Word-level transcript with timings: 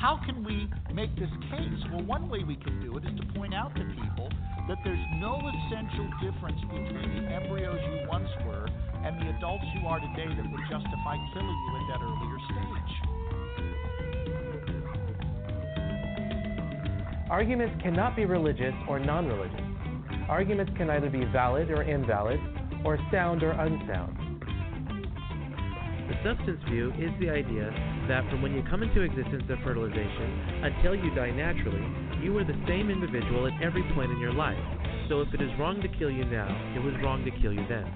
How 0.00 0.18
can 0.24 0.42
we 0.42 0.66
make 0.94 1.14
this 1.16 1.28
case? 1.50 1.84
Well, 1.92 2.02
one 2.04 2.30
way 2.30 2.42
we 2.42 2.56
can 2.56 2.80
do 2.80 2.96
it 2.96 3.04
is 3.04 3.12
to 3.20 3.26
point 3.38 3.52
out 3.52 3.74
to 3.76 3.84
people 3.84 4.30
that 4.66 4.78
there's 4.82 5.06
no 5.20 5.36
essential 5.36 6.08
difference 6.24 6.58
between 6.62 7.20
the 7.20 7.30
embryos 7.30 7.78
you 7.84 8.08
once 8.08 8.28
were 8.46 8.66
and 9.04 9.20
the 9.20 9.28
adults 9.36 9.64
you 9.76 9.86
are 9.86 10.00
today 10.00 10.32
that 10.34 10.50
would 10.50 10.64
justify 10.70 11.16
killing 11.34 11.58
you 11.68 11.76
at 11.76 11.84
that 11.92 12.00
earlier 12.00 12.38
stage. 12.48 12.92
Arguments 17.30 17.76
cannot 17.82 18.16
be 18.16 18.24
religious 18.24 18.74
or 18.88 18.98
non 18.98 19.26
religious. 19.26 19.60
Arguments 20.30 20.72
can 20.78 20.88
either 20.88 21.10
be 21.10 21.26
valid 21.26 21.70
or 21.70 21.82
invalid, 21.82 22.40
or 22.84 22.98
sound 23.12 23.42
or 23.42 23.50
unsound. 23.50 24.16
The 26.08 26.14
substance 26.24 26.60
view 26.70 26.90
is 26.98 27.10
the 27.20 27.28
idea 27.28 27.70
that 28.10 28.28
from 28.28 28.42
when 28.42 28.52
you 28.52 28.64
come 28.68 28.82
into 28.82 29.02
existence 29.02 29.44
of 29.48 29.58
fertilization 29.62 30.64
until 30.64 30.96
you 30.96 31.14
die 31.14 31.30
naturally, 31.30 31.86
you 32.20 32.36
are 32.36 32.44
the 32.44 32.60
same 32.66 32.90
individual 32.90 33.46
at 33.46 33.52
every 33.62 33.84
point 33.94 34.10
in 34.10 34.18
your 34.18 34.32
life. 34.32 34.58
So 35.08 35.20
if 35.20 35.32
it 35.32 35.40
is 35.40 35.48
wrong 35.60 35.80
to 35.80 35.86
kill 35.96 36.10
you 36.10 36.24
now, 36.24 36.48
it 36.74 36.82
was 36.82 36.92
wrong 37.04 37.24
to 37.24 37.30
kill 37.40 37.52
you 37.52 37.64
then. 37.68 37.86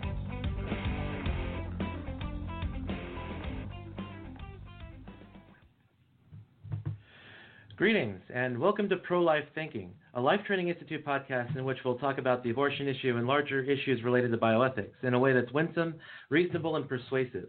Greetings, 7.77 8.21
and 8.33 8.57
welcome 8.57 8.89
to 8.91 8.97
Pro 8.99 9.21
Life 9.21 9.47
Thinking, 9.57 9.91
a 10.15 10.21
Life 10.21 10.43
Training 10.47 10.69
Institute 10.69 11.05
podcast 11.05 11.57
in 11.57 11.65
which 11.65 11.79
we'll 11.85 11.99
talk 11.99 12.19
about 12.19 12.45
the 12.45 12.51
abortion 12.51 12.87
issue 12.87 13.17
and 13.17 13.27
larger 13.27 13.65
issues 13.65 14.05
related 14.05 14.31
to 14.31 14.39
bioethics 14.39 14.95
in 15.03 15.15
a 15.15 15.19
way 15.19 15.33
that's 15.33 15.51
winsome, 15.51 15.97
reasonable, 16.31 16.77
and 16.77 16.89
persuasive. 16.89 17.49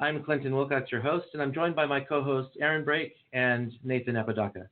I'm 0.00 0.24
Clinton 0.24 0.56
Wilcox, 0.56 0.90
your 0.90 1.02
host, 1.02 1.26
and 1.34 1.42
I'm 1.42 1.52
joined 1.52 1.76
by 1.76 1.84
my 1.84 2.00
co 2.00 2.22
hosts 2.22 2.56
Aaron 2.58 2.86
Brake 2.86 3.16
and 3.34 3.70
Nathan 3.84 4.16
Apodaca. 4.16 4.66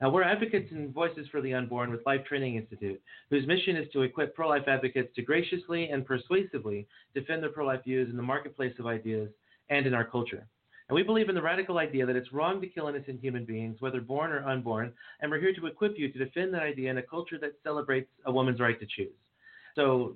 Now, 0.00 0.08
we're 0.08 0.22
advocates 0.22 0.70
and 0.70 0.94
voices 0.94 1.26
for 1.32 1.40
the 1.40 1.52
unborn 1.52 1.90
with 1.90 2.06
Life 2.06 2.24
Training 2.24 2.54
Institute, 2.54 3.02
whose 3.28 3.44
mission 3.48 3.76
is 3.76 3.90
to 3.92 4.02
equip 4.02 4.36
pro 4.36 4.48
life 4.48 4.68
advocates 4.68 5.12
to 5.16 5.22
graciously 5.22 5.88
and 5.88 6.06
persuasively 6.06 6.86
defend 7.12 7.42
their 7.42 7.50
pro 7.50 7.66
life 7.66 7.82
views 7.82 8.08
in 8.08 8.16
the 8.16 8.22
marketplace 8.22 8.72
of 8.78 8.86
ideas 8.86 9.28
and 9.68 9.84
in 9.84 9.94
our 9.94 10.04
culture. 10.04 10.46
And 10.88 10.94
we 10.94 11.02
believe 11.02 11.28
in 11.28 11.34
the 11.34 11.42
radical 11.42 11.78
idea 11.78 12.06
that 12.06 12.14
it's 12.14 12.32
wrong 12.32 12.60
to 12.60 12.68
kill 12.68 12.86
innocent 12.86 13.20
human 13.20 13.44
beings, 13.44 13.78
whether 13.80 14.00
born 14.00 14.30
or 14.30 14.46
unborn, 14.46 14.92
and 15.20 15.28
we're 15.28 15.40
here 15.40 15.54
to 15.54 15.66
equip 15.66 15.98
you 15.98 16.12
to 16.12 16.18
defend 16.20 16.54
that 16.54 16.62
idea 16.62 16.88
in 16.88 16.98
a 16.98 17.02
culture 17.02 17.38
that 17.40 17.54
celebrates 17.64 18.10
a 18.26 18.32
woman's 18.32 18.60
right 18.60 18.78
to 18.78 18.86
choose. 18.86 19.10
So, 19.74 20.14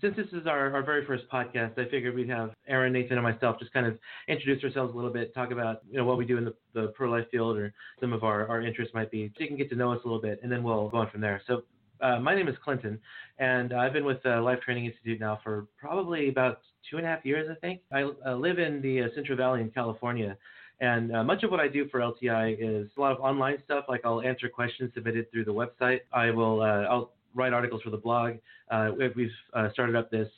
since 0.00 0.16
this 0.16 0.26
is 0.32 0.46
our, 0.46 0.72
our 0.74 0.82
very 0.82 1.04
first 1.04 1.24
podcast, 1.32 1.78
I 1.78 1.88
figured 1.90 2.14
we'd 2.14 2.28
have 2.28 2.50
Aaron, 2.66 2.92
Nathan, 2.92 3.18
and 3.18 3.22
myself 3.22 3.58
just 3.58 3.72
kind 3.72 3.86
of 3.86 3.98
introduce 4.28 4.62
ourselves 4.62 4.92
a 4.92 4.96
little 4.96 5.12
bit, 5.12 5.34
talk 5.34 5.50
about 5.50 5.82
you 5.90 5.96
know 5.96 6.04
what 6.04 6.18
we 6.18 6.24
do 6.24 6.38
in 6.38 6.44
the, 6.44 6.54
the 6.74 6.88
pro 6.88 7.10
life 7.10 7.26
field 7.30 7.56
or 7.56 7.72
some 8.00 8.12
of 8.12 8.24
our, 8.24 8.46
our 8.48 8.62
interests 8.62 8.94
might 8.94 9.10
be, 9.10 9.28
so 9.36 9.42
you 9.42 9.48
can 9.48 9.56
get 9.56 9.68
to 9.70 9.76
know 9.76 9.92
us 9.92 10.00
a 10.04 10.06
little 10.06 10.22
bit, 10.22 10.40
and 10.42 10.50
then 10.50 10.62
we'll 10.62 10.88
go 10.88 10.98
on 10.98 11.10
from 11.10 11.20
there. 11.20 11.40
So, 11.46 11.62
uh, 12.00 12.20
my 12.20 12.34
name 12.34 12.46
is 12.46 12.54
Clinton, 12.62 12.98
and 13.38 13.72
I've 13.72 13.92
been 13.92 14.04
with 14.04 14.24
uh, 14.24 14.40
Life 14.40 14.60
Training 14.60 14.86
Institute 14.86 15.18
now 15.18 15.40
for 15.42 15.66
probably 15.78 16.28
about 16.28 16.60
two 16.88 16.96
and 16.96 17.04
a 17.04 17.08
half 17.08 17.24
years, 17.24 17.48
I 17.50 17.58
think. 17.60 17.80
I 17.92 18.02
uh, 18.26 18.34
live 18.36 18.58
in 18.58 18.80
the 18.80 19.02
uh, 19.02 19.06
Central 19.16 19.36
Valley 19.36 19.62
in 19.62 19.70
California, 19.70 20.36
and 20.80 21.14
uh, 21.14 21.24
much 21.24 21.42
of 21.42 21.50
what 21.50 21.58
I 21.58 21.66
do 21.66 21.88
for 21.88 21.98
LTI 21.98 22.56
is 22.60 22.88
a 22.96 23.00
lot 23.00 23.10
of 23.10 23.18
online 23.20 23.58
stuff. 23.64 23.86
Like 23.88 24.02
I'll 24.04 24.22
answer 24.22 24.48
questions 24.48 24.92
submitted 24.94 25.30
through 25.32 25.44
the 25.44 25.52
website. 25.52 26.00
I 26.12 26.30
will 26.30 26.62
uh, 26.62 26.84
I'll 26.84 27.10
write 27.34 27.52
articles 27.52 27.82
for 27.82 27.90
the 27.90 27.96
blog. 27.96 28.34
Uh, 28.70 28.90
we've 29.14 29.30
uh, 29.54 29.70
started 29.72 29.96
up 29.96 30.10
this 30.10 30.28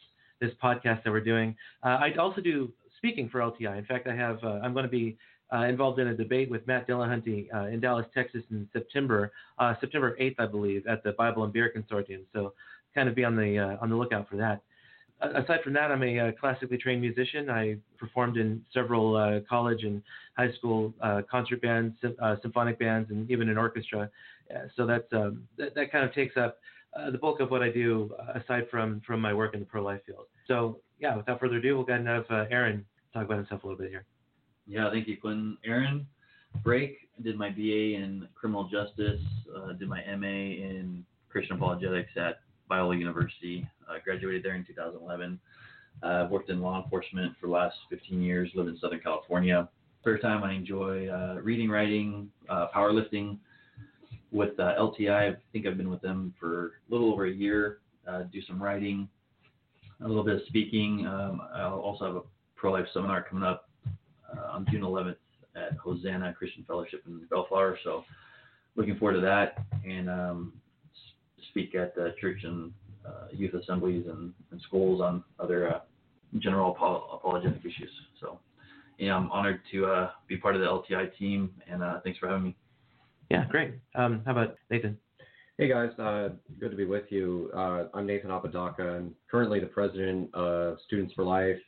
this 0.41 0.51
podcast 0.63 1.05
that 1.05 1.11
we're 1.11 1.21
doing. 1.21 1.55
Uh, 1.83 1.99
I 2.01 2.15
also 2.19 2.41
do 2.41 2.73
speaking 2.97 3.29
for 3.29 3.41
LTI. 3.41 3.79
In 3.79 3.85
fact, 3.85 4.07
I 4.07 4.15
have 4.15 4.43
I'm 4.45 4.73
going 4.73 4.85
to 4.85 4.91
be 4.91 5.17
uh, 5.53 5.65
involved 5.65 5.99
in 5.99 6.09
a 6.09 6.17
debate 6.17 6.51
with 6.51 6.67
Matt 6.67 6.89
Dillahunty 6.89 7.53
uh, 7.55 7.67
in 7.67 7.81
Dallas, 7.81 8.07
Texas 8.15 8.43
in 8.51 8.69
September, 8.73 9.33
uh, 9.59 9.75
September 9.81 10.17
8th, 10.21 10.37
I 10.39 10.47
believe, 10.47 10.87
at 10.87 11.03
the 11.03 11.13
Bible 11.13 11.45
and 11.45 11.53
Beer 11.53 11.73
Consortium. 11.77 12.21
So 12.33 12.53
kind 12.95 13.09
of 13.09 13.15
be 13.15 13.25
on 13.25 13.37
the 13.37 13.59
on 13.81 13.91
the 13.91 13.97
lookout 13.97 14.29
for 14.29 14.37
that. 14.37 14.63
aside 15.21 15.61
from 15.63 15.73
that, 15.75 15.91
I'm 15.91 16.03
a 16.03 16.33
classically 16.33 16.79
trained 16.79 17.01
musician. 17.01 17.51
I 17.51 17.77
performed 17.99 18.37
in 18.37 18.65
several 18.73 19.43
college 19.49 19.85
and 19.85 20.03
high 20.37 20.53
school 20.53 20.95
concert 21.31 21.61
bands, 21.63 21.97
symphonic 22.43 22.79
bands, 22.79 23.11
and 23.11 23.31
even 23.31 23.49
an 23.49 23.59
orchestra. 23.59 24.11
so 24.77 24.87
that's 24.87 25.13
um, 25.13 25.47
that 25.59 25.93
kind 25.93 26.05
of 26.05 26.15
takes 26.15 26.37
up 26.37 26.59
uh, 26.99 27.11
the 27.11 27.19
bulk 27.19 27.41
of 27.41 27.51
what 27.51 27.63
I 27.63 27.71
do 27.71 28.15
aside 28.35 28.67
from 28.71 29.01
from 29.07 29.21
my 29.21 29.33
work 29.33 29.55
in 29.55 29.61
the 29.61 29.67
pro 29.67 29.83
life 29.83 30.01
field. 30.07 30.27
So 30.47 30.81
yeah, 30.99 31.17
without 31.17 31.41
further 31.41 31.57
ado, 31.57 31.77
we'll 31.77 31.87
ahead 31.87 32.01
and 32.01 32.09
have 32.09 32.27
uh, 32.31 32.45
Aaron 32.51 32.85
talk 33.13 33.25
about 33.25 33.39
himself 33.39 33.65
a 33.65 33.67
little 33.67 33.79
bit 33.79 33.91
here. 33.91 34.05
Yeah, 34.67 34.91
thank 34.91 35.09
you, 35.09 35.17
Clinton. 35.17 35.57
Aaron 35.65 36.07
Brake 36.63 37.09
did 37.23 37.37
my 37.37 37.51
BA 37.51 37.95
in 37.95 38.29
criminal 38.35 38.65
justice, 38.65 39.21
uh, 39.57 39.73
did 39.73 39.89
my 39.89 40.03
MA 40.17 40.27
in 40.27 41.05
Christian 41.29 41.57
apologetics 41.57 42.11
at 42.17 42.41
Biola 42.71 42.99
University. 42.99 43.67
Uh, 43.89 43.95
graduated 44.05 44.43
there 44.45 44.55
in 44.55 44.65
2011. 44.65 45.41
Uh, 46.03 46.29
worked 46.31 46.51
in 46.51 46.61
law 46.61 46.83
enforcement 46.83 47.35
for 47.41 47.47
the 47.47 47.53
last 47.53 47.77
15 47.91 48.23
years. 48.23 48.51
Lived 48.55 48.69
in 48.69 48.79
Southern 48.79 49.01
California. 49.01 49.69
First 50.03 50.23
time 50.23 50.43
I 50.43 50.53
enjoy 50.55 51.09
uh, 51.09 51.41
reading, 51.43 51.69
writing, 51.69 52.31
uh, 52.49 52.69
powerlifting. 52.75 53.39
With 54.33 54.59
uh, 54.61 54.75
LTI, 54.79 55.33
I 55.33 55.37
think 55.53 55.67
I've 55.67 55.77
been 55.77 55.91
with 55.91 56.03
them 56.03 56.35
for 56.39 56.67
a 56.67 56.93
little 56.93 57.13
over 57.13 57.27
a 57.27 57.33
year. 57.33 57.79
do 58.33 58.41
some 58.47 58.63
writing, 58.63 59.09
a 60.03 60.09
little 60.09 60.25
bit 60.25 60.37
of 60.37 60.43
speaking. 60.47 61.07
Um, 61.07 61.43
I'll 61.55 61.81
also 61.81 62.05
have 62.07 62.17
a 62.17 62.23
pro 62.57 62.73
life 62.73 62.87
seminar 62.93 63.23
coming 63.29 63.45
up 63.45 63.69
uh, 64.33 64.53
on 64.53 64.67
June 64.71 64.83
11th 64.83 65.17
at 65.57 65.73
Hosanna 65.79 66.33
Christian 66.33 66.65
Fellowship 66.67 67.03
in 67.07 67.21
Bellflower. 67.31 67.79
So 67.85 68.05
looking 68.77 68.97
forward 68.97 69.15
to 69.15 69.21
that 69.23 69.65
and 69.85 70.09
um, 70.09 70.53
speak 71.51 71.75
at 71.75 71.95
the 71.95 72.15
church 72.21 72.41
and 72.45 72.73
uh, 73.07 73.29
youth 73.33 73.55
assemblies 73.55 74.07
and, 74.07 74.33
and, 74.51 74.61
schools 74.63 75.01
on 75.01 75.25
other 75.39 75.75
uh, 75.75 75.81
general 76.39 76.71
apologetic 76.71 77.61
issues. 77.61 77.91
So 78.21 78.39
yeah, 78.99 79.17
I'm 79.17 79.31
honored 79.33 79.61
to 79.73 79.87
uh, 79.87 80.11
be 80.29 80.37
part 80.37 80.55
of 80.55 80.61
the 80.61 80.67
LTI 80.67 81.17
team 81.19 81.51
and 81.67 81.83
uh, 81.83 82.01
thanks 82.05 82.19
for 82.19 82.29
having 82.29 82.45
me. 82.45 82.57
Yeah, 83.31 83.45
great. 83.49 83.75
Um, 83.95 84.23
how 84.27 84.33
about 84.33 84.57
Nathan? 84.71 84.99
Hey 85.57 85.69
guys, 85.69 85.91
uh, 86.01 86.31
good 86.59 86.73
to 86.73 86.77
be 86.77 86.85
with 86.85 87.05
you. 87.11 87.53
I'm 87.55 88.05
Nathan 88.05 88.31
Apodaca. 88.33 88.83
I'm 88.83 89.15
currently 89.31 89.61
the 89.61 89.67
president 89.67 90.35
of 90.35 90.79
Students 90.87 91.15
for 91.15 91.23
Life 91.23 91.59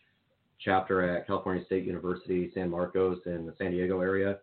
chapter 0.59 1.03
at 1.03 1.27
California 1.27 1.65
State 1.67 1.85
University, 1.85 2.51
San 2.53 2.69
Marcos, 2.69 3.19
in 3.27 3.47
the 3.47 3.55
San 3.59 3.71
Diego 3.71 4.01
area. 4.01 4.39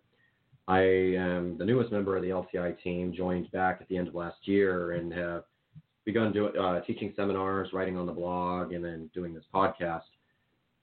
I 0.69 0.79
am 0.79 1.57
the 1.57 1.65
newest 1.65 1.91
member 1.91 2.15
of 2.15 2.21
the 2.21 2.29
LTI 2.29 2.81
team, 2.81 3.13
joined 3.13 3.51
back 3.51 3.79
at 3.81 3.89
the 3.89 3.97
end 3.97 4.07
of 4.07 4.15
last 4.15 4.37
year, 4.43 4.93
and 4.93 5.11
have 5.11 5.43
begun 6.05 6.31
doing 6.31 6.55
uh, 6.57 6.79
teaching 6.81 7.11
seminars, 7.17 7.69
writing 7.73 7.97
on 7.97 8.05
the 8.05 8.13
blog, 8.13 8.71
and 8.71 8.85
then 8.85 9.09
doing 9.13 9.33
this 9.33 9.45
podcast. 9.53 10.03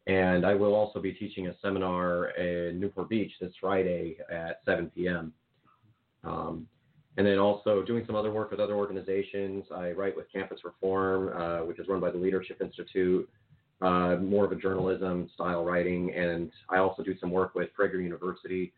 And 0.07 0.45
I 0.45 0.55
will 0.55 0.75
also 0.75 1.01
be 1.01 1.13
teaching 1.13 1.47
a 1.47 1.55
seminar 1.63 2.31
in 2.31 2.79
Newport 2.79 3.09
Beach 3.09 3.33
this 3.41 3.53
Friday 3.59 4.19
at 4.31 4.61
7 4.67 4.91
p.m. 4.95 5.33
Um, 6.27 6.67
and 7.17 7.27
then 7.27 7.39
also 7.39 7.83
doing 7.83 8.05
some 8.07 8.15
other 8.15 8.31
work 8.31 8.51
with 8.51 8.61
other 8.61 8.75
organizations. 8.75 9.65
I 9.75 9.93
write 9.93 10.15
with 10.15 10.31
Campus 10.31 10.61
Reform, 10.65 11.33
uh, 11.35 11.65
which 11.65 11.79
is 11.79 11.89
run 11.89 12.01
by 12.01 12.11
the 12.11 12.19
Leadership 12.19 12.61
Institute, 12.61 13.29
uh, 13.81 14.17
more 14.17 14.45
of 14.45 14.53
a 14.53 14.57
journalism 14.57 15.31
style 15.35 15.65
writing, 15.65 16.13
and 16.15 16.51
I 16.69 16.79
also 16.79 17.03
do 17.03 17.15
some 17.19 17.31
work 17.31 17.55
with 17.55 17.69
Prager 17.79 18.03
University 18.03 18.73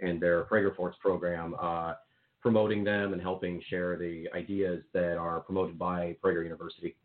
and 0.00 0.20
their 0.20 0.44
Prager 0.44 0.74
Force 0.74 0.96
program, 1.00 1.54
uh, 1.60 1.94
promoting 2.40 2.84
them 2.84 3.12
and 3.12 3.22
helping 3.22 3.62
share 3.68 3.96
the 3.96 4.28
ideas 4.34 4.82
that 4.92 5.16
are 5.16 5.40
promoted 5.40 5.78
by 5.78 6.16
Prager 6.22 6.42
University. 6.42 6.96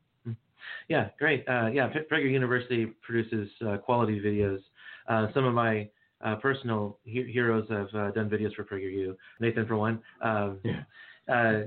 Yeah, 0.88 1.10
great. 1.18 1.48
Uh, 1.48 1.68
yeah, 1.68 1.90
Prager 2.12 2.30
University 2.30 2.88
produces 3.02 3.50
uh, 3.66 3.78
quality 3.78 4.20
videos. 4.20 4.60
Uh, 5.08 5.28
some 5.34 5.46
of 5.46 5.54
my 5.54 5.90
uh, 6.24 6.36
personal 6.36 6.98
he- 7.04 7.32
heroes 7.32 7.68
have 7.70 7.92
done 8.14 8.30
videos 8.30 8.54
for 8.54 8.64
PragerU. 8.64 9.16
Nathan, 9.40 9.66
for 9.66 9.78
one. 9.78 10.02
Um, 10.22 10.60
yeah. 10.64 10.82
uh, 11.30 11.62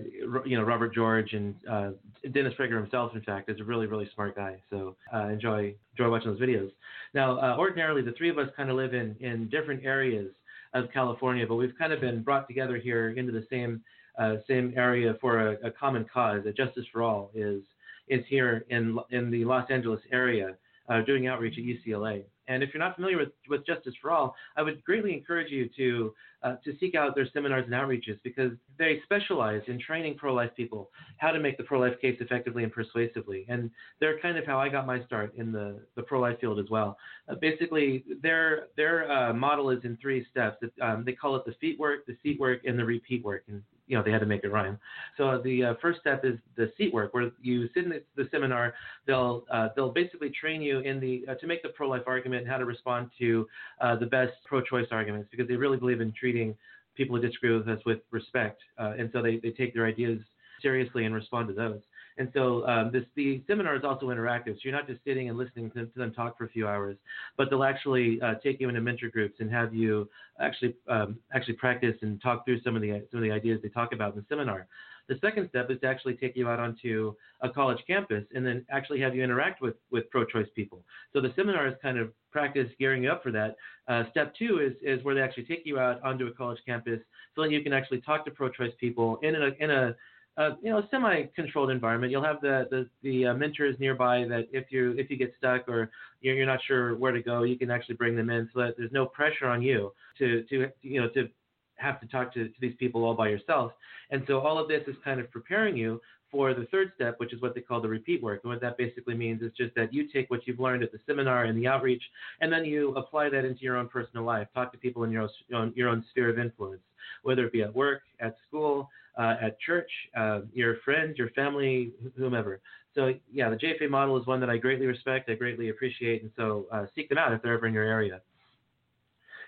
you 0.44 0.58
know 0.58 0.64
Robert 0.64 0.94
George 0.94 1.32
and 1.32 1.54
uh, 1.70 1.90
Dennis 2.32 2.52
Prager 2.58 2.80
himself, 2.80 3.12
in 3.14 3.22
fact, 3.22 3.48
is 3.48 3.60
a 3.60 3.64
really 3.64 3.86
really 3.86 4.08
smart 4.14 4.36
guy. 4.36 4.60
So 4.70 4.96
uh, 5.14 5.28
enjoy 5.28 5.74
enjoy 5.96 6.10
watching 6.10 6.32
those 6.32 6.40
videos. 6.40 6.70
Now, 7.14 7.38
uh, 7.38 7.56
ordinarily, 7.56 8.02
the 8.02 8.12
three 8.12 8.28
of 8.28 8.38
us 8.38 8.48
kind 8.56 8.70
of 8.70 8.76
live 8.76 8.94
in 8.94 9.16
in 9.20 9.48
different 9.48 9.84
areas 9.84 10.32
of 10.74 10.90
California, 10.92 11.46
but 11.46 11.56
we've 11.56 11.76
kind 11.78 11.92
of 11.92 12.00
been 12.00 12.22
brought 12.22 12.48
together 12.48 12.76
here 12.76 13.10
into 13.10 13.32
the 13.32 13.46
same 13.50 13.80
uh, 14.18 14.36
same 14.48 14.74
area 14.76 15.16
for 15.20 15.52
a, 15.52 15.66
a 15.66 15.70
common 15.70 16.06
cause. 16.12 16.42
That 16.44 16.56
Justice 16.56 16.84
for 16.92 17.02
All 17.02 17.30
is 17.34 17.62
is 18.08 18.24
here 18.28 18.64
in 18.70 18.98
in 19.10 19.30
the 19.30 19.44
Los 19.44 19.70
Angeles 19.70 20.00
area 20.10 20.56
uh, 20.88 21.02
doing 21.02 21.28
outreach 21.28 21.58
at 21.58 21.64
UCLA. 21.64 22.24
And 22.48 22.62
if 22.62 22.70
you're 22.72 22.82
not 22.82 22.96
familiar 22.96 23.18
with, 23.18 23.30
with 23.48 23.64
Justice 23.66 23.94
for 24.00 24.10
All, 24.10 24.34
I 24.56 24.62
would 24.62 24.82
greatly 24.84 25.12
encourage 25.14 25.50
you 25.50 25.68
to 25.76 26.14
uh, 26.42 26.56
to 26.64 26.76
seek 26.80 26.96
out 26.96 27.14
their 27.14 27.28
seminars 27.32 27.64
and 27.66 27.72
outreaches 27.72 28.18
because 28.24 28.50
they 28.76 29.00
specialize 29.04 29.62
in 29.68 29.78
training 29.78 30.16
pro-life 30.16 30.50
people 30.56 30.90
how 31.18 31.30
to 31.30 31.38
make 31.38 31.56
the 31.56 31.62
pro-life 31.62 32.00
case 32.00 32.16
effectively 32.20 32.64
and 32.64 32.72
persuasively. 32.72 33.46
And 33.48 33.70
they're 34.00 34.18
kind 34.18 34.36
of 34.36 34.44
how 34.44 34.58
I 34.58 34.68
got 34.68 34.84
my 34.84 35.04
start 35.04 35.34
in 35.36 35.52
the, 35.52 35.80
the 35.94 36.02
pro-life 36.02 36.40
field 36.40 36.58
as 36.58 36.68
well. 36.68 36.96
Uh, 37.28 37.36
basically, 37.36 38.04
their 38.22 38.66
their 38.76 39.10
uh, 39.10 39.32
model 39.32 39.70
is 39.70 39.84
in 39.84 39.96
three 39.98 40.26
steps. 40.30 40.56
Um, 40.80 41.04
they 41.06 41.12
call 41.12 41.36
it 41.36 41.44
the 41.46 41.54
feet 41.60 41.78
work, 41.78 42.06
the 42.06 42.16
seat 42.22 42.40
work, 42.40 42.62
and 42.64 42.78
the 42.78 42.84
repeat 42.84 43.24
work. 43.24 43.44
And 43.46 43.62
you 43.86 43.96
know 43.96 44.02
they 44.02 44.10
had 44.10 44.20
to 44.20 44.26
make 44.26 44.44
it 44.44 44.52
rhyme. 44.52 44.78
So 45.16 45.40
the 45.42 45.64
uh, 45.64 45.74
first 45.80 46.00
step 46.00 46.24
is 46.24 46.38
the 46.56 46.72
seat 46.76 46.92
work, 46.92 47.14
where 47.14 47.30
you 47.40 47.68
sit 47.74 47.84
in 47.84 47.90
the, 47.90 48.02
the 48.16 48.28
seminar. 48.30 48.74
They'll 49.06 49.44
uh, 49.52 49.68
they'll 49.74 49.92
basically 49.92 50.30
train 50.30 50.62
you 50.62 50.80
in 50.80 51.00
the 51.00 51.24
uh, 51.28 51.34
to 51.36 51.46
make 51.46 51.62
the 51.62 51.70
pro-life 51.70 52.02
argument 52.06 52.42
and 52.42 52.50
how 52.50 52.58
to 52.58 52.64
respond 52.64 53.10
to 53.18 53.46
uh, 53.80 53.96
the 53.96 54.06
best 54.06 54.32
pro-choice 54.44 54.88
arguments 54.90 55.28
because 55.30 55.48
they 55.48 55.56
really 55.56 55.76
believe 55.76 56.00
in 56.00 56.12
treating 56.12 56.54
people 56.94 57.16
who 57.16 57.22
disagree 57.22 57.56
with 57.56 57.68
us 57.68 57.80
with 57.86 58.00
respect, 58.10 58.60
uh, 58.78 58.92
and 58.98 59.10
so 59.12 59.22
they, 59.22 59.38
they 59.38 59.50
take 59.50 59.72
their 59.74 59.86
ideas 59.86 60.20
seriously 60.60 61.04
and 61.04 61.14
respond 61.14 61.48
to 61.48 61.54
those. 61.54 61.80
And 62.18 62.28
so 62.34 62.66
um, 62.66 62.90
this, 62.92 63.04
the 63.16 63.42
seminar 63.46 63.76
is 63.76 63.84
also 63.84 64.06
interactive. 64.06 64.54
So 64.54 64.60
you're 64.64 64.74
not 64.74 64.86
just 64.86 65.00
sitting 65.04 65.28
and 65.28 65.38
listening 65.38 65.70
to, 65.72 65.86
to 65.86 65.98
them 65.98 66.12
talk 66.12 66.36
for 66.36 66.44
a 66.44 66.48
few 66.48 66.68
hours, 66.68 66.96
but 67.36 67.50
they'll 67.50 67.64
actually 67.64 68.20
uh, 68.20 68.34
take 68.42 68.60
you 68.60 68.68
into 68.68 68.80
mentor 68.80 69.08
groups 69.08 69.36
and 69.40 69.50
have 69.50 69.74
you 69.74 70.08
actually 70.40 70.74
um, 70.88 71.18
actually 71.34 71.54
practice 71.54 71.94
and 72.02 72.20
talk 72.20 72.44
through 72.44 72.60
some 72.62 72.76
of 72.76 72.82
the 72.82 73.02
some 73.10 73.18
of 73.18 73.24
the 73.24 73.30
ideas 73.30 73.60
they 73.62 73.68
talk 73.68 73.92
about 73.92 74.14
in 74.14 74.20
the 74.20 74.26
seminar. 74.28 74.66
The 75.08 75.18
second 75.20 75.48
step 75.48 75.70
is 75.70 75.80
to 75.80 75.86
actually 75.88 76.14
take 76.14 76.36
you 76.36 76.48
out 76.48 76.60
onto 76.60 77.14
a 77.40 77.48
college 77.48 77.82
campus 77.86 78.24
and 78.34 78.46
then 78.46 78.64
actually 78.70 79.00
have 79.00 79.14
you 79.14 79.24
interact 79.24 79.60
with, 79.60 79.74
with 79.90 80.08
pro-choice 80.10 80.46
people. 80.54 80.84
So 81.12 81.20
the 81.20 81.32
seminar 81.34 81.66
is 81.66 81.74
kind 81.82 81.98
of 81.98 82.12
practice 82.30 82.68
gearing 82.78 83.02
you 83.02 83.10
up 83.10 83.22
for 83.22 83.32
that. 83.32 83.56
Uh, 83.88 84.04
step 84.10 84.32
two 84.38 84.60
is, 84.60 84.74
is 84.80 85.04
where 85.04 85.14
they 85.14 85.20
actually 85.20 85.44
take 85.44 85.62
you 85.64 85.78
out 85.78 86.02
onto 86.02 86.28
a 86.28 86.32
college 86.32 86.60
campus 86.64 87.00
so 87.34 87.42
that 87.42 87.50
you 87.50 87.62
can 87.62 87.72
actually 87.72 88.00
talk 88.00 88.24
to 88.24 88.30
pro-choice 88.30 88.72
people 88.78 89.18
in 89.22 89.34
a, 89.34 89.48
in 89.58 89.70
a 89.70 89.94
uh, 90.38 90.50
you 90.62 90.70
know, 90.70 90.82
semi-controlled 90.90 91.70
environment. 91.70 92.10
You'll 92.10 92.24
have 92.24 92.40
the 92.40 92.66
the, 92.70 92.88
the 93.02 93.26
uh, 93.26 93.34
mentors 93.34 93.76
nearby 93.78 94.24
that 94.28 94.48
if 94.52 94.66
you 94.70 94.94
if 94.98 95.10
you 95.10 95.16
get 95.16 95.34
stuck 95.38 95.68
or 95.68 95.90
you're, 96.20 96.34
you're 96.34 96.46
not 96.46 96.60
sure 96.66 96.96
where 96.96 97.12
to 97.12 97.22
go, 97.22 97.42
you 97.42 97.58
can 97.58 97.70
actually 97.70 97.96
bring 97.96 98.16
them 98.16 98.30
in 98.30 98.48
so 98.54 98.60
that 98.60 98.74
there's 98.78 98.92
no 98.92 99.06
pressure 99.06 99.46
on 99.46 99.62
you 99.62 99.92
to 100.18 100.42
to 100.44 100.68
you 100.82 101.00
know 101.00 101.08
to 101.10 101.28
have 101.76 102.00
to 102.00 102.06
talk 102.06 102.32
to, 102.32 102.44
to 102.44 102.54
these 102.60 102.74
people 102.78 103.04
all 103.04 103.14
by 103.14 103.28
yourself. 103.28 103.72
And 104.10 104.22
so 104.26 104.38
all 104.40 104.58
of 104.58 104.68
this 104.68 104.82
is 104.86 104.94
kind 105.04 105.20
of 105.20 105.30
preparing 105.30 105.76
you 105.76 106.00
for 106.30 106.54
the 106.54 106.64
third 106.70 106.92
step, 106.94 107.20
which 107.20 107.34
is 107.34 107.42
what 107.42 107.54
they 107.54 107.60
call 107.60 107.80
the 107.80 107.88
repeat 107.88 108.22
work. 108.22 108.40
And 108.42 108.52
what 108.52 108.60
that 108.62 108.78
basically 108.78 109.14
means 109.14 109.42
is 109.42 109.52
just 109.56 109.74
that 109.74 109.92
you 109.92 110.10
take 110.10 110.30
what 110.30 110.46
you've 110.46 110.60
learned 110.60 110.82
at 110.82 110.90
the 110.90 110.98
seminar 111.06 111.44
and 111.44 111.58
the 111.58 111.66
outreach, 111.66 112.02
and 112.40 112.50
then 112.50 112.64
you 112.64 112.94
apply 112.94 113.28
that 113.28 113.44
into 113.44 113.60
your 113.60 113.76
own 113.76 113.88
personal 113.88 114.24
life. 114.24 114.48
Talk 114.54 114.72
to 114.72 114.78
people 114.78 115.04
in 115.04 115.10
your 115.10 115.28
own, 115.52 115.72
your 115.76 115.90
own 115.90 116.02
sphere 116.10 116.30
of 116.30 116.38
influence, 116.38 116.80
whether 117.22 117.44
it 117.44 117.52
be 117.52 117.62
at 117.62 117.74
work, 117.74 118.02
at 118.20 118.36
school, 118.48 118.88
uh, 119.18 119.36
at 119.40 119.60
church, 119.60 119.90
uh, 120.16 120.40
your 120.52 120.76
friends, 120.84 121.18
your 121.18 121.30
family, 121.30 121.92
whomever. 122.16 122.60
So 122.94 123.14
yeah, 123.30 123.48
the 123.50 123.56
JFA 123.56 123.88
model 123.88 124.20
is 124.20 124.26
one 124.26 124.40
that 124.40 124.50
I 124.50 124.58
greatly 124.58 124.86
respect, 124.86 125.30
I 125.30 125.34
greatly 125.34 125.70
appreciate, 125.70 126.22
and 126.22 126.30
so 126.36 126.66
uh, 126.72 126.86
seek 126.94 127.08
them 127.08 127.18
out 127.18 127.32
if 127.32 127.42
they're 127.42 127.54
ever 127.54 127.66
in 127.66 127.74
your 127.74 127.84
area. 127.84 128.20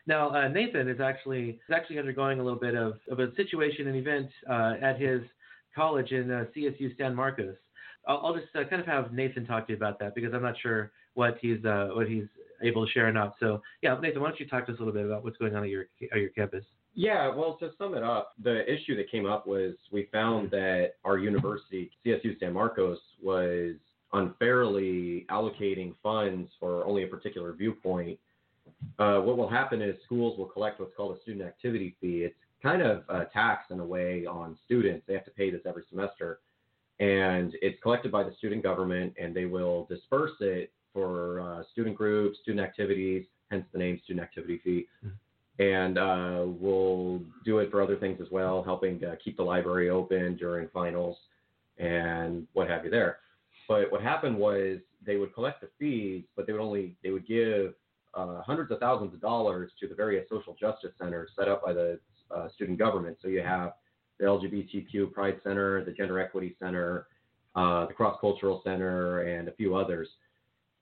Now 0.06 0.30
uh, 0.34 0.48
Nathan 0.48 0.88
is 0.88 1.00
actually 1.00 1.50
is 1.50 1.74
actually 1.74 1.98
undergoing 1.98 2.40
a 2.40 2.42
little 2.42 2.58
bit 2.58 2.74
of, 2.74 2.94
of 3.10 3.20
a 3.20 3.34
situation, 3.36 3.88
an 3.88 3.94
event 3.94 4.28
uh, 4.48 4.74
at 4.82 5.00
his 5.00 5.22
college 5.74 6.12
in 6.12 6.30
uh, 6.30 6.44
CSU 6.56 6.96
San 6.96 7.14
Marcos. 7.14 7.56
I'll, 8.06 8.20
I'll 8.24 8.34
just 8.34 8.52
kind 8.52 8.80
of 8.80 8.86
have 8.86 9.12
Nathan 9.12 9.46
talk 9.46 9.66
to 9.66 9.72
you 9.72 9.76
about 9.76 9.98
that 10.00 10.14
because 10.14 10.34
I'm 10.34 10.42
not 10.42 10.56
sure 10.60 10.92
what 11.14 11.38
he's 11.40 11.58
what 11.62 12.08
he's 12.08 12.26
able 12.62 12.86
to 12.86 12.92
share 12.92 13.08
or 13.08 13.12
not. 13.12 13.34
So 13.40 13.62
yeah, 13.82 13.98
Nathan, 14.00 14.20
why 14.20 14.28
don't 14.28 14.40
you 14.40 14.46
talk 14.46 14.66
to 14.66 14.72
us 14.72 14.78
a 14.78 14.82
little 14.82 14.94
bit 14.94 15.06
about 15.06 15.24
what's 15.24 15.36
going 15.36 15.54
on 15.54 15.64
at 15.64 15.70
your 15.70 15.86
at 16.12 16.18
your 16.18 16.30
campus? 16.30 16.64
Yeah, 16.94 17.34
well, 17.34 17.56
to 17.58 17.70
sum 17.76 17.94
it 17.94 18.04
up, 18.04 18.34
the 18.42 18.62
issue 18.72 18.96
that 18.96 19.10
came 19.10 19.26
up 19.26 19.46
was 19.46 19.74
we 19.90 20.08
found 20.12 20.50
that 20.52 20.92
our 21.04 21.18
university, 21.18 21.90
CSU 22.06 22.38
San 22.38 22.52
Marcos, 22.52 22.98
was 23.20 23.74
unfairly 24.12 25.26
allocating 25.28 25.94
funds 26.02 26.48
for 26.60 26.84
only 26.84 27.02
a 27.02 27.06
particular 27.08 27.52
viewpoint. 27.52 28.18
Uh, 29.00 29.18
what 29.18 29.36
will 29.36 29.48
happen 29.48 29.82
is 29.82 29.96
schools 30.04 30.38
will 30.38 30.46
collect 30.46 30.78
what's 30.78 30.94
called 30.96 31.16
a 31.16 31.20
student 31.22 31.44
activity 31.44 31.96
fee. 32.00 32.22
It's 32.22 32.36
kind 32.62 32.80
of 32.80 33.02
a 33.08 33.24
tax 33.32 33.64
in 33.70 33.80
a 33.80 33.84
way 33.84 34.24
on 34.24 34.56
students. 34.64 35.04
They 35.08 35.14
have 35.14 35.24
to 35.24 35.32
pay 35.32 35.50
this 35.50 35.62
every 35.66 35.82
semester. 35.90 36.38
And 37.00 37.54
it's 37.60 37.80
collected 37.82 38.12
by 38.12 38.22
the 38.22 38.32
student 38.38 38.62
government, 38.62 39.14
and 39.20 39.34
they 39.34 39.46
will 39.46 39.86
disperse 39.90 40.36
it 40.38 40.72
for 40.92 41.40
uh, 41.40 41.62
student 41.72 41.96
groups, 41.96 42.38
student 42.42 42.64
activities, 42.64 43.24
hence 43.50 43.66
the 43.72 43.78
name 43.80 44.00
student 44.04 44.22
activity 44.22 44.60
fee. 44.62 44.86
And 45.58 45.98
uh, 45.98 46.44
we'll 46.46 47.22
do 47.44 47.58
it 47.58 47.70
for 47.70 47.80
other 47.80 47.96
things 47.96 48.20
as 48.20 48.28
well, 48.30 48.62
helping 48.62 49.04
uh, 49.04 49.14
keep 49.22 49.36
the 49.36 49.42
library 49.42 49.88
open 49.88 50.36
during 50.36 50.68
finals 50.68 51.16
and 51.78 52.46
what 52.54 52.68
have 52.68 52.84
you 52.84 52.90
there. 52.90 53.18
But 53.68 53.90
what 53.90 54.02
happened 54.02 54.36
was 54.36 54.78
they 55.06 55.16
would 55.16 55.32
collect 55.32 55.60
the 55.60 55.68
fees, 55.78 56.24
but 56.36 56.46
they 56.46 56.52
would 56.52 56.60
only 56.60 56.96
they 57.02 57.10
would 57.10 57.26
give 57.26 57.74
uh, 58.14 58.42
hundreds 58.42 58.70
of 58.70 58.78
thousands 58.78 59.14
of 59.14 59.20
dollars 59.20 59.70
to 59.80 59.88
the 59.88 59.94
various 59.94 60.28
social 60.28 60.54
justice 60.58 60.92
centers 60.98 61.30
set 61.36 61.48
up 61.48 61.64
by 61.64 61.72
the 61.72 61.98
uh, 62.34 62.48
student 62.54 62.78
government. 62.78 63.16
So 63.22 63.28
you 63.28 63.42
have 63.42 63.72
the 64.18 64.26
LGBTQ 64.26 65.12
Pride 65.12 65.40
Center, 65.42 65.84
the 65.84 65.92
Gender 65.92 66.20
Equity 66.20 66.56
Center, 66.60 67.06
uh, 67.56 67.86
the 67.86 67.94
Cross 67.94 68.18
Cultural 68.20 68.60
Center, 68.64 69.22
and 69.22 69.48
a 69.48 69.52
few 69.52 69.76
others. 69.76 70.08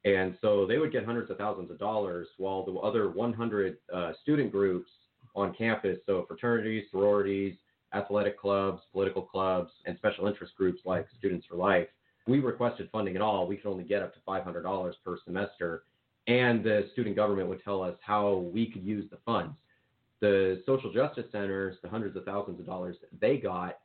And 0.05 0.37
so 0.41 0.67
they 0.67 0.79
would 0.79 0.93
get 0.93 1.05
hundreds 1.05 1.31
of 1.31 1.39
thousands 1.39 1.71
of 1.71 1.79
dollars 1.79 2.27
while 2.39 2.65
the 2.65 2.73
other 2.73 3.11
100 3.11 3.77
uh, 3.93 4.13
student 4.23 4.51
groups 4.51 4.91
on 5.35 5.55
campus, 5.55 5.99
so 6.07 6.25
fraternities, 6.27 6.85
sororities, 6.91 7.55
athletic 7.95 8.39
clubs, 8.39 8.83
political 8.93 9.23
clubs, 9.23 9.71
and 9.87 9.97
special 9.99 10.27
interest 10.27 10.55
groups 10.57 10.81
like 10.85 11.07
Students 11.19 11.47
for 11.49 11.57
Life, 11.57 11.89
we 12.27 12.41
requested 12.41 12.89
funding 12.91 13.17
at 13.17 13.23
all. 13.23 13.47
We 13.47 13.57
could 13.57 13.71
only 13.71 13.85
get 13.85 14.03
up 14.03 14.15
to 14.15 14.21
$500 14.27 14.93
per 15.05 15.19
semester. 15.25 15.85
And 16.29 16.63
the 16.63 16.89
student 16.93 17.17
government 17.17 17.49
would 17.49 17.63
tell 17.65 17.83
us 17.83 17.97
how 18.01 18.49
we 18.53 18.71
could 18.71 18.85
use 18.85 19.11
the 19.11 19.19
funds. 19.25 19.55
The 20.21 20.63
social 20.67 20.93
justice 20.93 21.25
centers, 21.33 21.77
the 21.83 21.89
hundreds 21.89 22.17
of 22.17 22.25
thousands 22.25 22.61
of 22.61 22.67
dollars 22.67 22.97
that 23.01 23.21
they 23.21 23.39
got, 23.39 23.79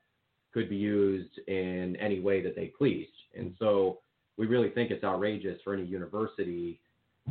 could 0.53 0.69
be 0.69 0.75
used 0.75 1.39
in 1.47 1.95
any 1.95 2.19
way 2.19 2.41
that 2.43 2.55
they 2.55 2.67
pleased. 2.67 3.09
And 3.35 3.55
so 3.57 3.99
we 4.37 4.45
really 4.45 4.69
think 4.69 4.91
it's 4.91 5.03
outrageous 5.03 5.59
for 5.63 5.73
any 5.73 5.83
university, 5.83 6.79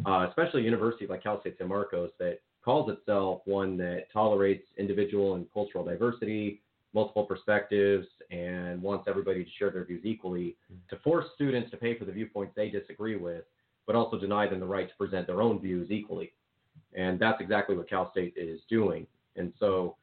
uh, 0.07 0.27
especially 0.29 0.63
a 0.63 0.65
university 0.65 1.07
like 1.07 1.23
Cal 1.23 1.41
State 1.41 1.57
San 1.59 1.69
Marcos, 1.69 2.11
that 2.19 2.41
calls 2.65 2.91
itself 2.91 3.43
one 3.45 3.77
that 3.77 4.07
tolerates 4.13 4.67
individual 4.77 5.37
and 5.37 5.47
cultural 5.55 5.85
diversity, 5.85 6.61
multiple 6.93 7.25
perspectives, 7.25 8.07
and 8.31 8.83
wants 8.83 9.07
everybody 9.09 9.45
to 9.45 9.51
share 9.59 9.71
their 9.71 9.85
views 9.85 10.05
equally, 10.05 10.57
to 10.91 10.97
force 10.99 11.27
students 11.35 11.71
to 11.71 11.77
pay 11.77 11.97
for 11.97 12.05
the 12.05 12.13
viewpoints 12.13 12.53
they 12.57 12.69
disagree 12.69 13.17
with, 13.17 13.45
but 13.87 13.95
also 13.95 14.19
deny 14.19 14.49
them 14.49 14.59
the 14.59 14.67
right 14.67 14.89
to 14.89 14.95
present 14.97 15.27
their 15.27 15.41
own 15.41 15.61
views 15.61 15.91
equally. 15.91 16.33
And 16.95 17.21
that's 17.21 17.41
exactly 17.41 17.77
what 17.77 17.89
Cal 17.89 18.11
State 18.11 18.35
is 18.37 18.61
doing. 18.69 19.07
And 19.37 19.53
so, 19.61 19.97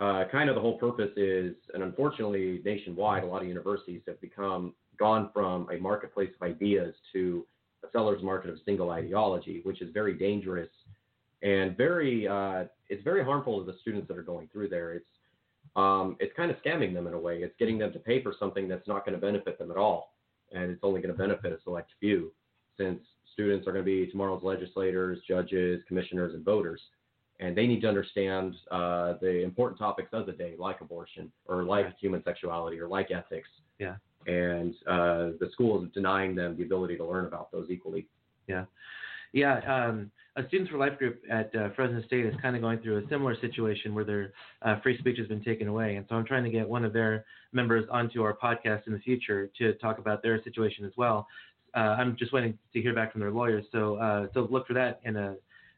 uh, 0.00 0.24
kind 0.30 0.48
of 0.48 0.54
the 0.54 0.60
whole 0.60 0.78
purpose 0.78 1.10
is, 1.16 1.54
and 1.72 1.82
unfortunately, 1.82 2.60
nationwide, 2.64 3.22
a 3.22 3.26
lot 3.26 3.42
of 3.42 3.48
universities 3.48 4.02
have 4.06 4.20
become 4.20 4.74
gone 4.98 5.30
from 5.32 5.68
a 5.70 5.78
marketplace 5.78 6.30
of 6.40 6.46
ideas 6.46 6.94
to 7.12 7.46
a 7.84 7.88
seller's 7.92 8.22
market 8.22 8.50
of 8.50 8.58
single 8.64 8.90
ideology, 8.90 9.60
which 9.64 9.82
is 9.82 9.90
very 9.92 10.14
dangerous 10.14 10.68
and 11.44 11.76
very 11.76 12.26
uh, 12.26 12.64
it's 12.88 13.04
very 13.04 13.22
harmful 13.22 13.64
to 13.64 13.70
the 13.70 13.78
students 13.80 14.08
that 14.08 14.18
are 14.18 14.22
going 14.22 14.48
through 14.52 14.68
there. 14.68 14.94
It's 14.94 15.06
um, 15.76 16.16
it's 16.18 16.34
kind 16.36 16.50
of 16.50 16.56
scamming 16.64 16.94
them 16.94 17.06
in 17.06 17.14
a 17.14 17.18
way. 17.18 17.38
It's 17.38 17.54
getting 17.58 17.78
them 17.78 17.92
to 17.92 17.98
pay 17.98 18.22
for 18.22 18.34
something 18.38 18.66
that's 18.66 18.88
not 18.88 19.04
going 19.04 19.18
to 19.18 19.24
benefit 19.24 19.58
them 19.58 19.70
at 19.70 19.76
all, 19.76 20.14
and 20.52 20.70
it's 20.70 20.80
only 20.82 21.00
going 21.00 21.14
to 21.14 21.18
benefit 21.18 21.52
a 21.52 21.58
select 21.62 21.90
few, 22.00 22.32
since 22.78 23.00
students 23.32 23.68
are 23.68 23.72
going 23.72 23.84
to 23.84 24.04
be 24.04 24.10
tomorrow's 24.10 24.42
legislators, 24.42 25.18
judges, 25.28 25.82
commissioners, 25.86 26.34
and 26.34 26.44
voters, 26.44 26.80
and 27.44 27.56
they 27.56 27.66
need 27.66 27.80
to 27.82 27.88
understand 27.88 28.54
uh, 28.70 29.14
the 29.20 29.42
important 29.42 29.78
topics 29.78 30.08
of 30.12 30.26
the 30.26 30.32
day, 30.32 30.54
like 30.58 30.80
abortion 30.80 31.30
or 31.46 31.64
like 31.64 31.86
human 31.98 32.22
sexuality 32.24 32.80
or 32.80 32.88
like 32.88 33.10
ethics. 33.10 33.48
Yeah 33.78 33.96
and 34.26 34.74
uh, 34.86 35.36
the 35.40 35.48
school 35.52 35.82
is 35.82 35.90
denying 35.92 36.34
them 36.34 36.56
the 36.56 36.62
ability 36.62 36.96
to 36.96 37.04
learn 37.04 37.26
about 37.26 37.50
those 37.52 37.68
equally. 37.70 38.06
Yeah. 38.46 38.64
Yeah, 39.32 39.58
um, 39.66 40.12
a 40.36 40.46
Students 40.46 40.70
for 40.70 40.78
Life 40.78 40.96
group 40.96 41.20
at 41.28 41.54
uh, 41.56 41.70
Fresno 41.74 42.00
State 42.06 42.24
is 42.24 42.34
kind 42.40 42.54
of 42.54 42.62
going 42.62 42.78
through 42.78 42.98
a 43.04 43.08
similar 43.08 43.36
situation 43.40 43.92
where 43.92 44.04
their 44.04 44.32
uh, 44.62 44.80
free 44.80 44.96
speech 44.98 45.18
has 45.18 45.26
been 45.26 45.42
taken 45.42 45.66
away, 45.66 45.96
and 45.96 46.06
so 46.08 46.14
I'm 46.14 46.24
trying 46.24 46.44
to 46.44 46.50
get 46.50 46.68
one 46.68 46.84
of 46.84 46.92
their 46.92 47.24
members 47.52 47.84
onto 47.90 48.22
our 48.22 48.36
podcast 48.36 48.86
in 48.86 48.92
the 48.92 49.00
future 49.00 49.50
to 49.58 49.74
talk 49.74 49.98
about 49.98 50.22
their 50.22 50.42
situation 50.44 50.84
as 50.84 50.92
well. 50.96 51.26
Uh, 51.76 51.96
I'm 51.98 52.16
just 52.16 52.32
waiting 52.32 52.56
to 52.72 52.80
hear 52.80 52.94
back 52.94 53.10
from 53.10 53.22
their 53.22 53.32
lawyers, 53.32 53.64
so 53.72 53.96
uh, 53.96 54.26
so 54.34 54.46
look 54.50 54.68
for 54.68 54.74
that 54.74 55.00
in 55.02 55.16
a 55.16 55.34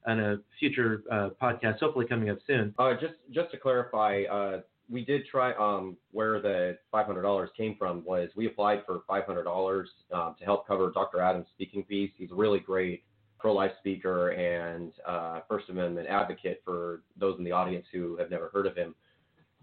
in 0.07 0.21
a 0.21 0.37
future 0.59 1.03
uh, 1.11 1.31
podcast, 1.41 1.81
hopefully 1.81 2.07
coming 2.07 2.31
up 2.31 2.39
soon. 2.47 2.75
Uh, 2.79 2.95
just 2.95 3.15
just 3.33 3.51
to 3.51 3.59
clarify, 3.59 4.23
uh, 4.31 4.61
we 4.89 5.05
did 5.05 5.27
try 5.27 5.53
um, 5.55 5.97
where 6.13 6.41
the 6.41 6.79
$500 6.95 7.49
came 7.57 7.77
from 7.77 8.05
was 8.05 8.31
we 8.37 8.47
applied 8.47 8.85
for 8.87 9.03
$500 9.09 9.85
um, 10.13 10.37
to 10.39 10.45
help 10.45 10.67
cover 10.67 10.91
Dr. 10.93 11.21
Adams' 11.21 11.47
speaking 11.55 11.85
fees. 11.89 12.11
He's 12.17 12.31
a 12.31 12.35
really 12.35 12.61
great 12.61 13.03
pro-life 13.39 13.73
speaker 13.79 14.31
and 14.31 14.93
uh, 15.07 15.41
First 15.49 15.69
Amendment 15.69 16.09
advocate 16.09 16.63
for 16.65 17.03
those 17.17 17.37
in 17.39 17.45
the 17.45 17.53
audience 17.53 17.87
who 17.93 18.17
have 18.17 18.31
never 18.31 18.51
heard 18.53 18.67
of 18.67 18.77
him. 18.77 18.95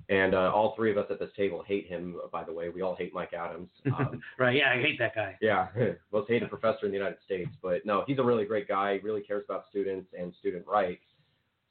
And 0.10 0.36
uh, 0.36 0.52
all 0.54 0.76
three 0.76 0.92
of 0.92 0.98
us 0.98 1.06
at 1.10 1.20
this 1.20 1.30
table 1.36 1.64
hate 1.66 1.88
him, 1.88 2.18
by 2.32 2.44
the 2.44 2.52
way. 2.52 2.70
We 2.70 2.82
all 2.82 2.96
hate 2.96 3.14
Mike 3.14 3.34
Adams. 3.34 3.70
Um, 3.94 4.22
right, 4.40 4.56
yeah, 4.56 4.72
I 4.76 4.82
hate 4.82 4.98
that 4.98 5.14
guy. 5.14 5.38
Yeah, 5.40 5.68
most 6.12 6.28
hated 6.28 6.50
professor 6.50 6.86
in 6.86 6.92
the 6.92 6.98
United 6.98 7.20
States. 7.24 7.52
But 7.62 7.86
no, 7.86 8.04
he's 8.08 8.18
a 8.18 8.24
really 8.24 8.44
great 8.44 8.68
guy, 8.68 9.00
really 9.04 9.22
cares 9.22 9.44
about 9.48 9.66
students 9.70 10.08
and 10.18 10.34
student 10.40 10.66
rights. 10.66 11.04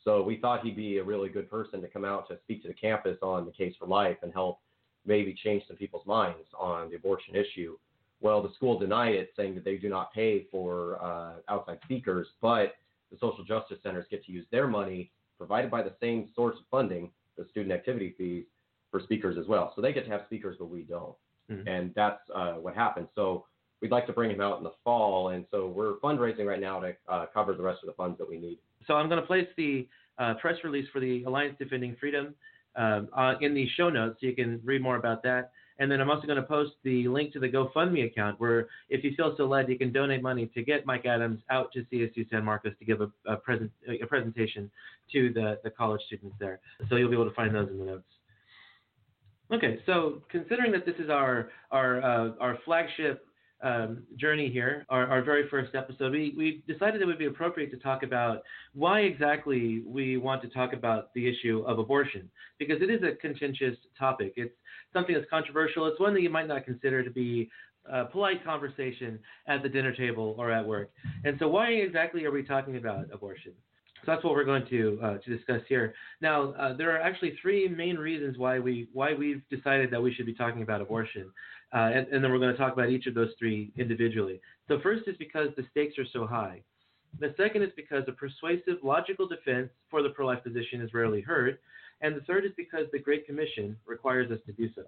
So 0.04 0.22
we 0.22 0.38
thought 0.38 0.64
he'd 0.64 0.76
be 0.76 0.98
a 0.98 1.04
really 1.04 1.28
good 1.28 1.50
person 1.50 1.80
to 1.80 1.88
come 1.88 2.04
out 2.04 2.28
to 2.28 2.38
speak 2.44 2.62
to 2.62 2.68
the 2.68 2.74
campus 2.74 3.18
on 3.22 3.44
the 3.44 3.52
case 3.52 3.74
for 3.78 3.86
life 3.86 4.18
and 4.22 4.32
help 4.32 4.60
maybe 5.04 5.34
change 5.42 5.64
some 5.66 5.76
people's 5.76 6.06
minds 6.06 6.46
on 6.58 6.90
the 6.90 6.96
abortion 6.96 7.34
issue. 7.34 7.76
Well, 8.20 8.40
the 8.40 8.52
school 8.54 8.78
denied 8.78 9.14
it, 9.14 9.32
saying 9.36 9.56
that 9.56 9.64
they 9.64 9.76
do 9.76 9.88
not 9.88 10.12
pay 10.12 10.46
for 10.50 11.02
uh, 11.02 11.32
outside 11.48 11.78
speakers, 11.84 12.28
but 12.40 12.74
the 13.10 13.18
social 13.20 13.44
justice 13.44 13.78
centers 13.82 14.06
get 14.10 14.24
to 14.26 14.32
use 14.32 14.46
their 14.52 14.68
money 14.68 15.10
provided 15.36 15.70
by 15.70 15.82
the 15.82 15.92
same 16.00 16.28
source 16.36 16.56
of 16.56 16.64
funding, 16.70 17.10
the 17.36 17.46
student 17.50 17.72
activity 17.72 18.14
fees, 18.16 18.44
for 18.90 19.00
speakers 19.00 19.36
as 19.38 19.46
well. 19.48 19.72
So 19.74 19.82
they 19.82 19.92
get 19.92 20.04
to 20.04 20.10
have 20.10 20.22
speakers, 20.26 20.56
but 20.58 20.66
we 20.66 20.82
don't. 20.82 21.14
Mhm. 21.50 21.66
And 21.66 21.94
that's 21.94 22.20
uh, 22.34 22.54
what 22.54 22.74
happened. 22.74 23.08
So 23.14 23.46
we'd 23.80 23.90
like 23.90 24.06
to 24.06 24.12
bring 24.12 24.30
him 24.30 24.40
out 24.40 24.58
in 24.58 24.64
the 24.64 24.72
fall, 24.84 25.30
and 25.30 25.44
so 25.50 25.68
we're 25.68 25.94
fundraising 25.96 26.46
right 26.46 26.60
now 26.60 26.80
to 26.80 26.94
uh, 27.08 27.26
cover 27.32 27.54
the 27.54 27.62
rest 27.62 27.82
of 27.82 27.86
the 27.86 27.94
funds 27.94 28.18
that 28.18 28.28
we 28.28 28.38
need. 28.38 28.58
So 28.86 28.94
I'm 28.94 29.08
going 29.08 29.20
to 29.20 29.26
place 29.26 29.48
the 29.56 29.88
uh, 30.18 30.34
press 30.34 30.56
release 30.62 30.88
for 30.92 31.00
the 31.00 31.24
Alliance 31.24 31.56
Defending 31.58 31.96
Freedom 31.98 32.34
um, 32.76 33.08
uh, 33.16 33.34
in 33.40 33.54
the 33.54 33.68
show 33.76 33.90
notes 33.90 34.18
so 34.20 34.26
you 34.26 34.34
can 34.34 34.60
read 34.64 34.82
more 34.82 34.96
about 34.96 35.22
that. 35.24 35.52
And 35.78 35.90
then 35.90 36.00
I'm 36.00 36.10
also 36.10 36.26
going 36.26 36.36
to 36.36 36.42
post 36.42 36.72
the 36.84 37.08
link 37.08 37.32
to 37.32 37.40
the 37.40 37.48
GoFundMe 37.48 38.06
account 38.06 38.38
where, 38.40 38.68
if 38.88 39.02
you 39.02 39.14
feel 39.16 39.34
so 39.36 39.46
led, 39.46 39.68
you 39.68 39.78
can 39.78 39.92
donate 39.92 40.22
money 40.22 40.46
to 40.54 40.62
get 40.62 40.86
Mike 40.86 41.06
Adams 41.06 41.40
out 41.50 41.72
to 41.72 41.84
CSU 41.92 42.28
San 42.30 42.44
Marcos 42.44 42.72
to 42.78 42.84
give 42.84 43.00
a, 43.00 43.10
a, 43.26 43.36
present, 43.36 43.70
a 43.88 44.06
presentation 44.06 44.70
to 45.12 45.32
the, 45.32 45.58
the 45.64 45.70
college 45.70 46.00
students 46.06 46.36
there. 46.38 46.60
So 46.88 46.96
you'll 46.96 47.10
be 47.10 47.16
able 47.16 47.28
to 47.28 47.34
find 47.34 47.54
those 47.54 47.68
in 47.68 47.78
the 47.78 47.84
notes. 47.84 48.04
Okay, 49.52 49.80
so 49.84 50.22
considering 50.30 50.72
that 50.72 50.86
this 50.86 50.94
is 50.98 51.10
our 51.10 51.50
our 51.70 52.02
uh, 52.02 52.30
our 52.40 52.58
flagship 52.64 53.26
um, 53.62 54.02
journey 54.16 54.50
here, 54.50 54.84
our, 54.88 55.06
our 55.06 55.22
very 55.22 55.48
first 55.48 55.74
episode, 55.74 56.12
we, 56.12 56.34
we 56.36 56.62
decided 56.66 57.00
it 57.00 57.06
would 57.06 57.18
be 57.18 57.26
appropriate 57.26 57.70
to 57.70 57.76
talk 57.76 58.02
about 58.02 58.42
why 58.74 59.00
exactly 59.00 59.82
we 59.86 60.16
want 60.16 60.42
to 60.42 60.48
talk 60.48 60.72
about 60.72 61.12
the 61.14 61.28
issue 61.28 61.64
of 61.66 61.78
abortion, 61.78 62.28
because 62.58 62.82
it 62.82 62.90
is 62.90 63.02
a 63.02 63.14
contentious 63.16 63.76
topic. 63.98 64.32
It's 64.36 64.54
something 64.92 65.14
that's 65.14 65.28
controversial. 65.30 65.86
It's 65.86 66.00
one 66.00 66.14
that 66.14 66.22
you 66.22 66.30
might 66.30 66.48
not 66.48 66.64
consider 66.64 67.02
to 67.02 67.10
be 67.10 67.50
a 67.90 68.04
polite 68.04 68.44
conversation 68.44 69.18
at 69.46 69.62
the 69.62 69.68
dinner 69.68 69.94
table 69.94 70.34
or 70.38 70.50
at 70.52 70.66
work. 70.66 70.90
And 71.24 71.36
so, 71.38 71.48
why 71.48 71.68
exactly 71.70 72.24
are 72.24 72.30
we 72.30 72.42
talking 72.42 72.76
about 72.76 73.06
abortion? 73.12 73.52
So 74.04 74.10
that's 74.10 74.24
what 74.24 74.34
we're 74.34 74.44
going 74.44 74.66
to 74.70 74.98
uh, 75.02 75.18
to 75.18 75.36
discuss 75.36 75.60
here. 75.68 75.94
Now, 76.20 76.52
uh, 76.52 76.76
there 76.76 76.90
are 76.94 77.00
actually 77.00 77.38
three 77.40 77.68
main 77.68 77.96
reasons 77.96 78.36
why 78.36 78.58
we 78.58 78.88
why 78.92 79.14
we've 79.14 79.42
decided 79.48 79.90
that 79.92 80.02
we 80.02 80.12
should 80.12 80.26
be 80.26 80.34
talking 80.34 80.62
about 80.62 80.80
abortion, 80.80 81.30
uh, 81.74 81.90
and, 81.94 82.06
and 82.08 82.22
then 82.22 82.30
we're 82.30 82.38
going 82.38 82.52
to 82.52 82.58
talk 82.58 82.72
about 82.72 82.90
each 82.90 83.06
of 83.06 83.14
those 83.14 83.30
three 83.38 83.72
individually. 83.76 84.40
So 84.68 84.80
first 84.80 85.08
is 85.08 85.16
because 85.18 85.48
the 85.56 85.64
stakes 85.70 85.98
are 85.98 86.06
so 86.12 86.26
high. 86.26 86.62
The 87.20 87.34
second 87.36 87.62
is 87.62 87.70
because 87.76 88.04
a 88.08 88.12
persuasive, 88.12 88.78
logical 88.82 89.28
defense 89.28 89.70
for 89.90 90.02
the 90.02 90.10
pro-life 90.10 90.42
position 90.42 90.80
is 90.80 90.94
rarely 90.94 91.20
heard, 91.20 91.58
and 92.00 92.16
the 92.16 92.22
third 92.22 92.44
is 92.44 92.52
because 92.56 92.86
the 92.92 92.98
Great 92.98 93.26
Commission 93.26 93.76
requires 93.86 94.30
us 94.30 94.38
to 94.46 94.52
do 94.52 94.68
so. 94.74 94.82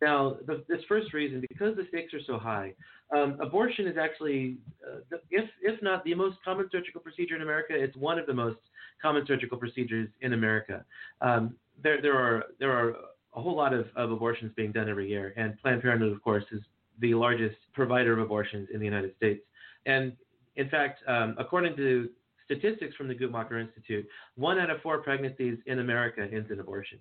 Now, 0.00 0.36
the, 0.46 0.64
this 0.68 0.80
first 0.88 1.12
reason, 1.12 1.42
because 1.48 1.76
the 1.76 1.86
stakes 1.88 2.14
are 2.14 2.22
so 2.26 2.38
high, 2.38 2.74
um, 3.14 3.38
abortion 3.40 3.86
is 3.86 3.96
actually, 3.96 4.58
uh, 4.86 5.00
the, 5.10 5.20
if, 5.30 5.48
if 5.62 5.80
not 5.82 6.04
the 6.04 6.14
most 6.14 6.36
common 6.44 6.68
surgical 6.70 7.00
procedure 7.00 7.34
in 7.34 7.42
America, 7.42 7.72
it's 7.74 7.96
one 7.96 8.18
of 8.18 8.26
the 8.26 8.34
most 8.34 8.58
common 9.00 9.24
surgical 9.26 9.58
procedures 9.58 10.08
in 10.20 10.34
America. 10.34 10.84
Um, 11.20 11.54
there, 11.82 12.00
there, 12.02 12.16
are, 12.16 12.44
there 12.60 12.72
are 12.72 12.96
a 13.34 13.40
whole 13.40 13.56
lot 13.56 13.72
of, 13.72 13.86
of 13.96 14.10
abortions 14.10 14.52
being 14.56 14.72
done 14.72 14.88
every 14.88 15.08
year, 15.08 15.34
and 15.36 15.58
Planned 15.60 15.82
Parenthood, 15.82 16.12
of 16.12 16.22
course, 16.22 16.44
is 16.50 16.60
the 17.00 17.14
largest 17.14 17.56
provider 17.74 18.12
of 18.12 18.18
abortions 18.18 18.68
in 18.72 18.80
the 18.80 18.84
United 18.84 19.14
States. 19.16 19.40
And 19.86 20.12
in 20.56 20.68
fact, 20.68 21.00
um, 21.06 21.36
according 21.38 21.76
to 21.76 22.08
statistics 22.44 22.96
from 22.96 23.08
the 23.08 23.14
Guttmacher 23.14 23.60
Institute, 23.60 24.06
one 24.36 24.58
out 24.58 24.70
of 24.70 24.80
four 24.80 24.98
pregnancies 24.98 25.58
in 25.66 25.78
America 25.80 26.26
ends 26.32 26.50
in 26.50 26.60
abortion. 26.60 26.98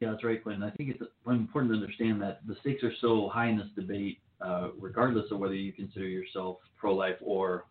Yeah, 0.00 0.10
that's 0.12 0.24
right, 0.24 0.42
Quinn. 0.42 0.62
I 0.62 0.70
think 0.70 0.90
it's 0.90 1.02
important 1.26 1.72
to 1.72 1.78
understand 1.78 2.20
that 2.22 2.40
the 2.46 2.54
stakes 2.60 2.84
are 2.84 2.92
so 3.00 3.28
high 3.32 3.48
in 3.48 3.58
this 3.58 3.68
debate, 3.74 4.20
uh, 4.40 4.68
regardless 4.78 5.30
of 5.30 5.38
whether 5.38 5.54
you 5.54 5.72
consider 5.72 6.06
yourself 6.06 6.58
pro-life 6.78 7.16
or 7.20 7.64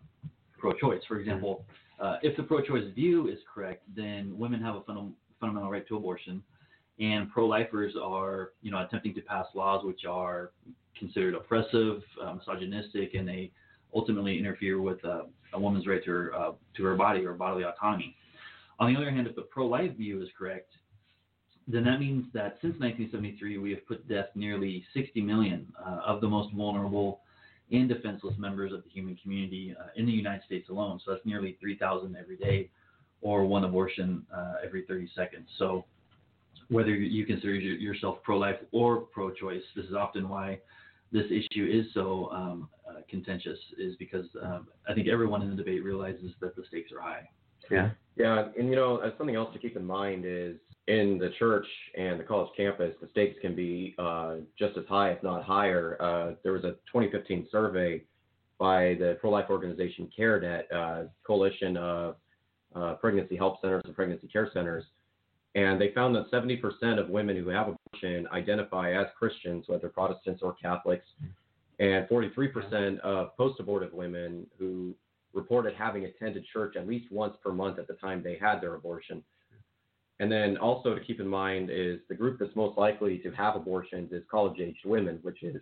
pro-choice. 0.57 1.01
For 1.07 1.19
example, 1.19 1.65
uh, 1.99 2.17
if 2.21 2.35
the 2.35 2.43
pro-choice 2.43 2.93
view 2.93 3.27
is 3.29 3.37
correct, 3.51 3.83
then 3.95 4.37
women 4.37 4.61
have 4.61 4.75
a 4.75 4.81
funda- 4.81 5.13
fundamental 5.39 5.69
right 5.69 5.87
to 5.87 5.97
abortion, 5.97 6.43
and 6.99 7.29
pro-lifers 7.31 7.93
are, 8.01 8.51
you 8.61 8.71
know, 8.71 8.81
attempting 8.81 9.13
to 9.15 9.21
pass 9.21 9.45
laws 9.53 9.83
which 9.83 10.05
are 10.05 10.51
considered 10.97 11.35
oppressive, 11.35 12.01
uh, 12.23 12.33
misogynistic, 12.33 13.13
and 13.15 13.27
they 13.27 13.51
ultimately 13.93 14.37
interfere 14.37 14.81
with 14.81 15.03
uh, 15.03 15.23
a 15.53 15.59
woman's 15.59 15.87
right 15.87 16.03
to 16.03 16.11
her 16.11 16.35
uh, 16.35 16.51
to 16.75 16.83
her 16.83 16.95
body 16.95 17.25
or 17.25 17.33
bodily 17.33 17.63
autonomy. 17.63 18.15
On 18.79 18.93
the 18.93 18.99
other 18.99 19.11
hand, 19.11 19.27
if 19.27 19.35
the 19.35 19.43
pro-life 19.43 19.95
view 19.95 20.21
is 20.21 20.29
correct, 20.37 20.71
then 21.67 21.83
that 21.85 21.99
means 21.99 22.25
that 22.33 22.57
since 22.61 22.73
1973, 22.79 23.57
we 23.57 23.71
have 23.71 23.85
put 23.87 24.07
to 24.07 24.13
death 24.13 24.29
nearly 24.35 24.85
60 24.93 25.21
million 25.21 25.67
uh, 25.83 26.01
of 26.05 26.21
the 26.21 26.27
most 26.27 26.53
vulnerable 26.53 27.21
and 27.71 27.89
defenseless 27.89 28.35
members 28.37 28.71
of 28.71 28.83
the 28.83 28.89
human 28.89 29.15
community 29.15 29.75
uh, 29.79 29.87
in 29.95 30.05
the 30.05 30.11
United 30.11 30.43
States 30.45 30.69
alone. 30.69 30.99
So 31.03 31.11
that's 31.11 31.25
nearly 31.25 31.57
3,000 31.59 32.15
every 32.15 32.37
day, 32.37 32.69
or 33.21 33.45
one 33.45 33.63
abortion 33.63 34.23
uh, 34.33 34.55
every 34.63 34.83
30 34.85 35.09
seconds. 35.15 35.47
So 35.57 35.85
whether 36.69 36.91
you 36.91 37.25
consider 37.25 37.53
yourself 37.53 38.17
pro-life 38.23 38.57
or 38.71 38.97
pro-choice, 38.97 39.63
this 39.75 39.85
is 39.85 39.93
often 39.93 40.29
why 40.29 40.59
this 41.11 41.25
issue 41.27 41.69
is 41.71 41.85
so 41.93 42.29
um, 42.31 42.69
uh, 42.89 43.01
contentious, 43.09 43.59
is 43.77 43.95
because 43.97 44.25
um, 44.43 44.67
I 44.87 44.93
think 44.93 45.07
everyone 45.07 45.41
in 45.41 45.49
the 45.49 45.55
debate 45.55 45.83
realizes 45.83 46.31
that 46.41 46.55
the 46.55 46.63
stakes 46.67 46.91
are 46.91 47.01
high. 47.01 47.29
Yeah. 47.69 47.91
Yeah, 48.17 48.47
and 48.57 48.69
you 48.69 48.75
know, 48.75 48.97
uh, 48.97 49.11
something 49.17 49.35
else 49.35 49.51
to 49.53 49.59
keep 49.59 49.75
in 49.75 49.85
mind 49.85 50.23
is 50.25 50.55
in 50.87 51.17
the 51.17 51.31
church 51.37 51.65
and 51.97 52.19
the 52.19 52.23
college 52.23 52.49
campus, 52.55 52.95
the 53.01 53.09
stakes 53.11 53.37
can 53.41 53.55
be 53.55 53.95
uh, 53.97 54.35
just 54.57 54.77
as 54.77 54.85
high, 54.87 55.09
if 55.11 55.21
not 55.23 55.43
higher. 55.43 55.97
Uh, 55.99 56.35
there 56.43 56.53
was 56.53 56.63
a 56.63 56.71
2015 56.91 57.47
survey 57.51 58.01
by 58.57 58.95
the 58.99 59.17
pro-life 59.19 59.47
organization 59.49 60.09
CareNet, 60.17 60.63
uh, 60.73 61.07
coalition 61.25 61.75
of 61.75 62.15
uh, 62.75 62.93
pregnancy 62.95 63.35
help 63.35 63.59
centers 63.61 63.81
and 63.85 63.95
pregnancy 63.95 64.27
care 64.27 64.49
centers, 64.53 64.85
and 65.55 65.79
they 65.79 65.91
found 65.93 66.15
that 66.15 66.29
70% 66.31 66.99
of 66.99 67.09
women 67.09 67.37
who 67.37 67.49
have 67.49 67.69
abortion 67.69 68.27
identify 68.31 68.93
as 68.93 69.07
Christians, 69.17 69.65
whether 69.67 69.87
Protestants 69.89 70.41
or 70.43 70.53
Catholics, 70.53 71.07
and 71.79 72.07
43% 72.07 72.99
of 72.99 73.35
post-abortive 73.37 73.93
women 73.93 74.45
who 74.59 74.93
reported 75.33 75.73
having 75.75 76.05
attended 76.05 76.45
church 76.51 76.75
at 76.77 76.87
least 76.87 77.11
once 77.11 77.35
per 77.43 77.51
month 77.51 77.79
at 77.79 77.87
the 77.87 77.93
time 77.95 78.21
they 78.21 78.37
had 78.39 78.59
their 78.61 78.75
abortion. 78.75 79.23
And 80.19 80.31
then 80.31 80.57
also 80.57 80.95
to 80.95 81.01
keep 81.01 81.19
in 81.19 81.27
mind 81.27 81.69
is 81.69 81.99
the 82.07 82.15
group 82.15 82.39
that's 82.39 82.55
most 82.55 82.77
likely 82.77 83.17
to 83.19 83.31
have 83.31 83.55
abortions 83.55 84.13
is 84.13 84.23
college-aged 84.31 84.85
women, 84.85 85.19
which 85.23 85.43
is 85.43 85.61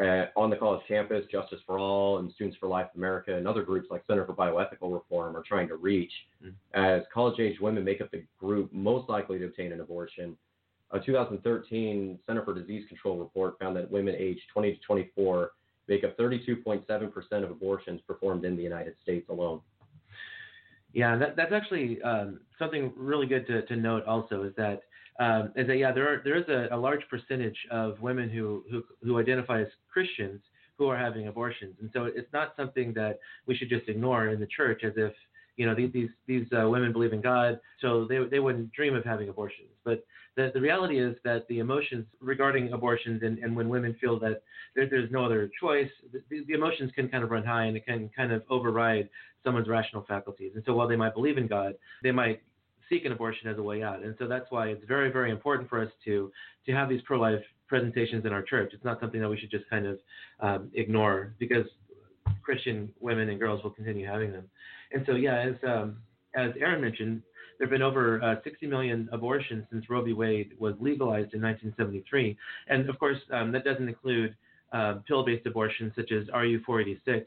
uh, 0.00 0.26
on 0.36 0.50
the 0.50 0.56
college 0.56 0.80
campus, 0.88 1.24
Justice 1.30 1.60
for 1.66 1.78
All 1.78 2.18
and 2.18 2.32
Students 2.32 2.56
for 2.58 2.68
Life 2.68 2.88
America 2.96 3.36
and 3.36 3.46
other 3.46 3.62
groups 3.62 3.88
like 3.90 4.02
Center 4.06 4.24
for 4.24 4.32
Bioethical 4.32 4.92
Reform 4.92 5.36
are 5.36 5.42
trying 5.42 5.68
to 5.68 5.76
reach, 5.76 6.12
Mm. 6.44 6.54
as 6.72 7.02
college-aged 7.12 7.60
women 7.60 7.84
make 7.84 8.00
up 8.00 8.10
the 8.10 8.24
group 8.38 8.72
most 8.72 9.08
likely 9.10 9.38
to 9.38 9.44
obtain 9.44 9.72
an 9.72 9.80
abortion. 9.80 10.36
A 10.92 10.98
2013 10.98 12.18
Center 12.26 12.42
for 12.44 12.54
Disease 12.54 12.88
Control 12.88 13.18
report 13.18 13.58
found 13.58 13.76
that 13.76 13.90
women 13.90 14.14
aged 14.16 14.42
20 14.52 14.72
to 14.74 14.80
24 14.80 15.52
make 15.86 16.02
up 16.04 16.16
32.7% 16.16 17.44
of 17.44 17.50
abortions 17.50 18.00
performed 18.06 18.44
in 18.44 18.56
the 18.56 18.62
United 18.62 18.94
States 19.02 19.28
alone. 19.28 19.60
Yeah, 20.92 21.16
that, 21.16 21.36
that's 21.36 21.52
actually 21.52 22.00
um, 22.02 22.40
something 22.58 22.92
really 22.96 23.26
good 23.26 23.46
to, 23.46 23.62
to 23.66 23.76
note. 23.76 24.04
Also, 24.06 24.42
is 24.44 24.52
that 24.56 24.82
um, 25.20 25.52
is 25.54 25.66
that 25.66 25.76
yeah, 25.76 25.92
there 25.92 26.08
are 26.12 26.22
there 26.24 26.36
is 26.36 26.48
a, 26.48 26.74
a 26.74 26.78
large 26.78 27.02
percentage 27.08 27.56
of 27.70 28.00
women 28.00 28.28
who, 28.28 28.64
who 28.70 28.82
who 29.04 29.18
identify 29.18 29.60
as 29.60 29.68
Christians 29.92 30.40
who 30.78 30.88
are 30.88 30.96
having 30.96 31.28
abortions. 31.28 31.76
And 31.80 31.90
so 31.92 32.06
it's 32.06 32.32
not 32.32 32.54
something 32.56 32.94
that 32.94 33.18
we 33.46 33.54
should 33.54 33.68
just 33.68 33.86
ignore 33.88 34.28
in 34.28 34.40
the 34.40 34.46
church 34.46 34.82
as 34.82 34.94
if 34.96 35.12
you 35.56 35.66
know 35.66 35.74
these 35.74 35.92
these, 35.92 36.08
these 36.26 36.46
uh, 36.58 36.68
women 36.68 36.92
believe 36.92 37.12
in 37.12 37.20
God, 37.20 37.60
so 37.82 38.06
they 38.08 38.18
they 38.30 38.40
wouldn't 38.40 38.72
dream 38.72 38.96
of 38.96 39.04
having 39.04 39.28
abortions. 39.28 39.68
But 39.84 40.04
the, 40.36 40.50
the 40.54 40.60
reality 40.60 40.98
is 40.98 41.16
that 41.24 41.46
the 41.48 41.58
emotions 41.58 42.06
regarding 42.20 42.72
abortions 42.72 43.22
and, 43.22 43.38
and 43.40 43.54
when 43.54 43.68
women 43.68 43.94
feel 44.00 44.18
that 44.20 44.42
there, 44.74 44.88
there's 44.88 45.10
no 45.10 45.26
other 45.26 45.50
choice, 45.60 45.90
the, 46.12 46.44
the 46.46 46.54
emotions 46.54 46.92
can 46.94 47.08
kind 47.08 47.24
of 47.24 47.30
run 47.30 47.44
high 47.44 47.64
and 47.64 47.76
it 47.76 47.84
can 47.84 48.08
kind 48.16 48.32
of 48.32 48.42
override 48.48 49.08
someone's 49.44 49.68
rational 49.68 50.04
faculties. 50.06 50.52
And 50.54 50.62
so 50.64 50.74
while 50.74 50.88
they 50.88 50.96
might 50.96 51.14
believe 51.14 51.36
in 51.36 51.46
God, 51.46 51.74
they 52.02 52.12
might 52.12 52.40
seek 52.90 53.04
an 53.06 53.12
abortion 53.12 53.48
as 53.48 53.56
a 53.56 53.62
way 53.62 53.82
out. 53.82 54.02
And 54.02 54.14
so 54.18 54.26
that's 54.26 54.46
why 54.50 54.68
it's 54.68 54.84
very, 54.86 55.10
very 55.10 55.30
important 55.30 55.70
for 55.70 55.80
us 55.80 55.90
to 56.04 56.30
to 56.66 56.72
have 56.72 56.88
these 56.88 57.00
pro-life 57.02 57.40
presentations 57.68 58.26
in 58.26 58.32
our 58.32 58.42
church. 58.42 58.72
It's 58.74 58.84
not 58.84 59.00
something 59.00 59.20
that 59.20 59.28
we 59.28 59.38
should 59.38 59.50
just 59.50 59.68
kind 59.70 59.86
of 59.86 59.98
um, 60.40 60.70
ignore 60.74 61.34
because 61.38 61.64
Christian 62.42 62.90
women 63.00 63.30
and 63.30 63.38
girls 63.38 63.62
will 63.62 63.70
continue 63.70 64.06
having 64.06 64.32
them. 64.32 64.44
And 64.92 65.04
so, 65.06 65.14
yeah, 65.14 65.38
as 65.38 65.54
um, 65.66 65.96
as 66.34 66.50
Aaron 66.60 66.82
mentioned, 66.82 67.22
there 67.58 67.66
have 67.66 67.70
been 67.70 67.82
over 67.82 68.22
uh, 68.22 68.36
60 68.42 68.66
million 68.66 69.08
abortions 69.12 69.64
since 69.70 69.88
Roe 69.88 70.02
v. 70.02 70.12
Wade 70.12 70.52
was 70.58 70.74
legalized 70.80 71.34
in 71.34 71.42
1973, 71.42 72.36
and 72.68 72.88
of 72.88 72.98
course, 72.98 73.18
um, 73.32 73.52
that 73.52 73.64
doesn't 73.64 73.88
include 73.88 74.34
uh, 74.72 74.94
pill-based 75.06 75.46
abortions 75.46 75.92
such 75.96 76.12
as 76.12 76.26
RU486. 76.28 77.24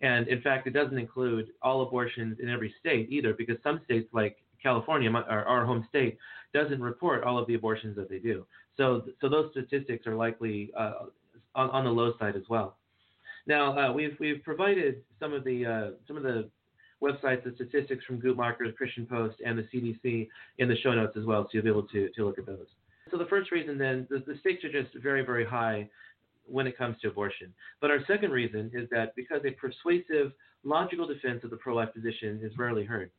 And 0.00 0.28
in 0.28 0.40
fact, 0.42 0.66
it 0.66 0.70
doesn't 0.70 0.98
include 0.98 1.48
all 1.62 1.82
abortions 1.82 2.38
in 2.40 2.48
every 2.48 2.74
state 2.80 3.08
either, 3.10 3.34
because 3.34 3.56
some 3.62 3.80
states 3.84 4.08
like 4.12 4.36
California, 4.64 5.10
our, 5.10 5.44
our 5.44 5.64
home 5.64 5.86
state, 5.88 6.18
doesn't 6.52 6.80
report 6.80 7.22
all 7.22 7.38
of 7.38 7.46
the 7.46 7.54
abortions 7.54 7.94
that 7.96 8.08
they 8.08 8.18
do. 8.18 8.44
So, 8.76 9.04
so 9.20 9.28
those 9.28 9.50
statistics 9.52 10.06
are 10.06 10.16
likely 10.16 10.72
uh, 10.76 11.06
on, 11.54 11.70
on 11.70 11.84
the 11.84 11.90
low 11.90 12.14
side 12.18 12.34
as 12.34 12.42
well. 12.48 12.76
Now, 13.46 13.78
uh, 13.78 13.92
we've 13.92 14.16
we've 14.18 14.42
provided 14.42 15.02
some 15.20 15.34
of 15.34 15.44
the 15.44 15.66
uh, 15.66 15.90
some 16.08 16.16
of 16.16 16.22
the 16.22 16.48
websites 17.02 17.44
and 17.44 17.54
statistics 17.56 18.02
from 18.06 18.20
Guttmacher, 18.20 18.66
the 18.66 18.72
Christian 18.72 19.06
Post, 19.06 19.36
and 19.44 19.58
the 19.58 19.64
CDC 19.64 20.28
in 20.58 20.68
the 20.68 20.76
show 20.76 20.94
notes 20.94 21.14
as 21.18 21.26
well, 21.26 21.44
so 21.44 21.50
you'll 21.52 21.64
be 21.64 21.68
able 21.68 21.86
to 21.88 22.08
to 22.08 22.24
look 22.24 22.38
at 22.38 22.46
those. 22.46 22.66
So 23.10 23.18
the 23.18 23.26
first 23.26 23.52
reason, 23.52 23.76
then, 23.76 24.06
the, 24.08 24.20
the 24.26 24.38
stakes 24.40 24.64
are 24.64 24.72
just 24.72 24.94
very 25.02 25.22
very 25.24 25.44
high 25.44 25.88
when 26.46 26.66
it 26.66 26.76
comes 26.76 26.96
to 27.02 27.08
abortion. 27.08 27.52
But 27.80 27.90
our 27.90 28.00
second 28.06 28.30
reason 28.30 28.70
is 28.74 28.88
that 28.90 29.14
because 29.14 29.42
a 29.44 29.50
persuasive, 29.50 30.32
logical 30.62 31.06
defense 31.06 31.44
of 31.44 31.50
the 31.50 31.56
pro-life 31.56 31.92
position 31.94 32.40
is 32.42 32.56
rarely 32.56 32.84
heard. 32.84 33.10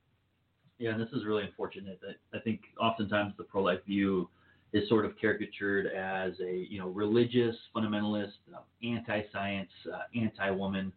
Yeah, 0.78 0.92
and 0.92 1.02
this 1.02 1.10
is 1.14 1.26
really 1.26 1.44
unfortunate. 1.44 2.00
That 2.02 2.16
I 2.38 2.42
think 2.42 2.62
oftentimes 2.80 3.34
the 3.38 3.44
pro-life 3.44 3.86
view 3.86 4.30
is 4.74 4.88
sort 4.90 5.06
of 5.06 5.14
caricatured 5.20 5.88
as 5.88 6.34
a 6.42 6.68
you 6.70 6.80
know 6.80 6.90
religious 6.90 7.56
fundamentalist, 7.76 8.34
uh, 8.54 8.60
anti-science, 8.84 9.70
uh, 9.94 10.20
anti-woman 10.20 10.92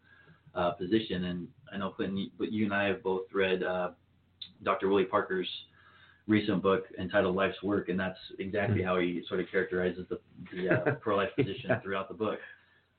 uh, 0.54 0.72
position. 0.72 1.24
And 1.24 1.48
I 1.72 1.78
know 1.78 1.90
Clinton, 1.90 2.30
but 2.38 2.50
you 2.52 2.64
and 2.64 2.74
I 2.74 2.84
have 2.84 3.02
both 3.02 3.22
read 3.32 3.62
uh, 3.62 3.90
Dr. 4.64 4.88
Willie 4.88 5.04
Parker's 5.04 5.48
recent 6.26 6.62
book 6.62 6.84
entitled 6.98 7.36
Life's 7.36 7.62
Work, 7.62 7.88
and 7.88 7.98
that's 7.98 8.18
exactly 8.38 8.80
mm-hmm. 8.80 8.88
how 8.88 8.98
he 8.98 9.22
sort 9.28 9.40
of 9.40 9.46
characterizes 9.50 10.06
the, 10.10 10.18
the 10.52 10.70
uh, 10.70 10.94
pro-life 11.00 11.30
position 11.36 11.70
throughout 11.82 12.08
the 12.08 12.14
book. 12.14 12.38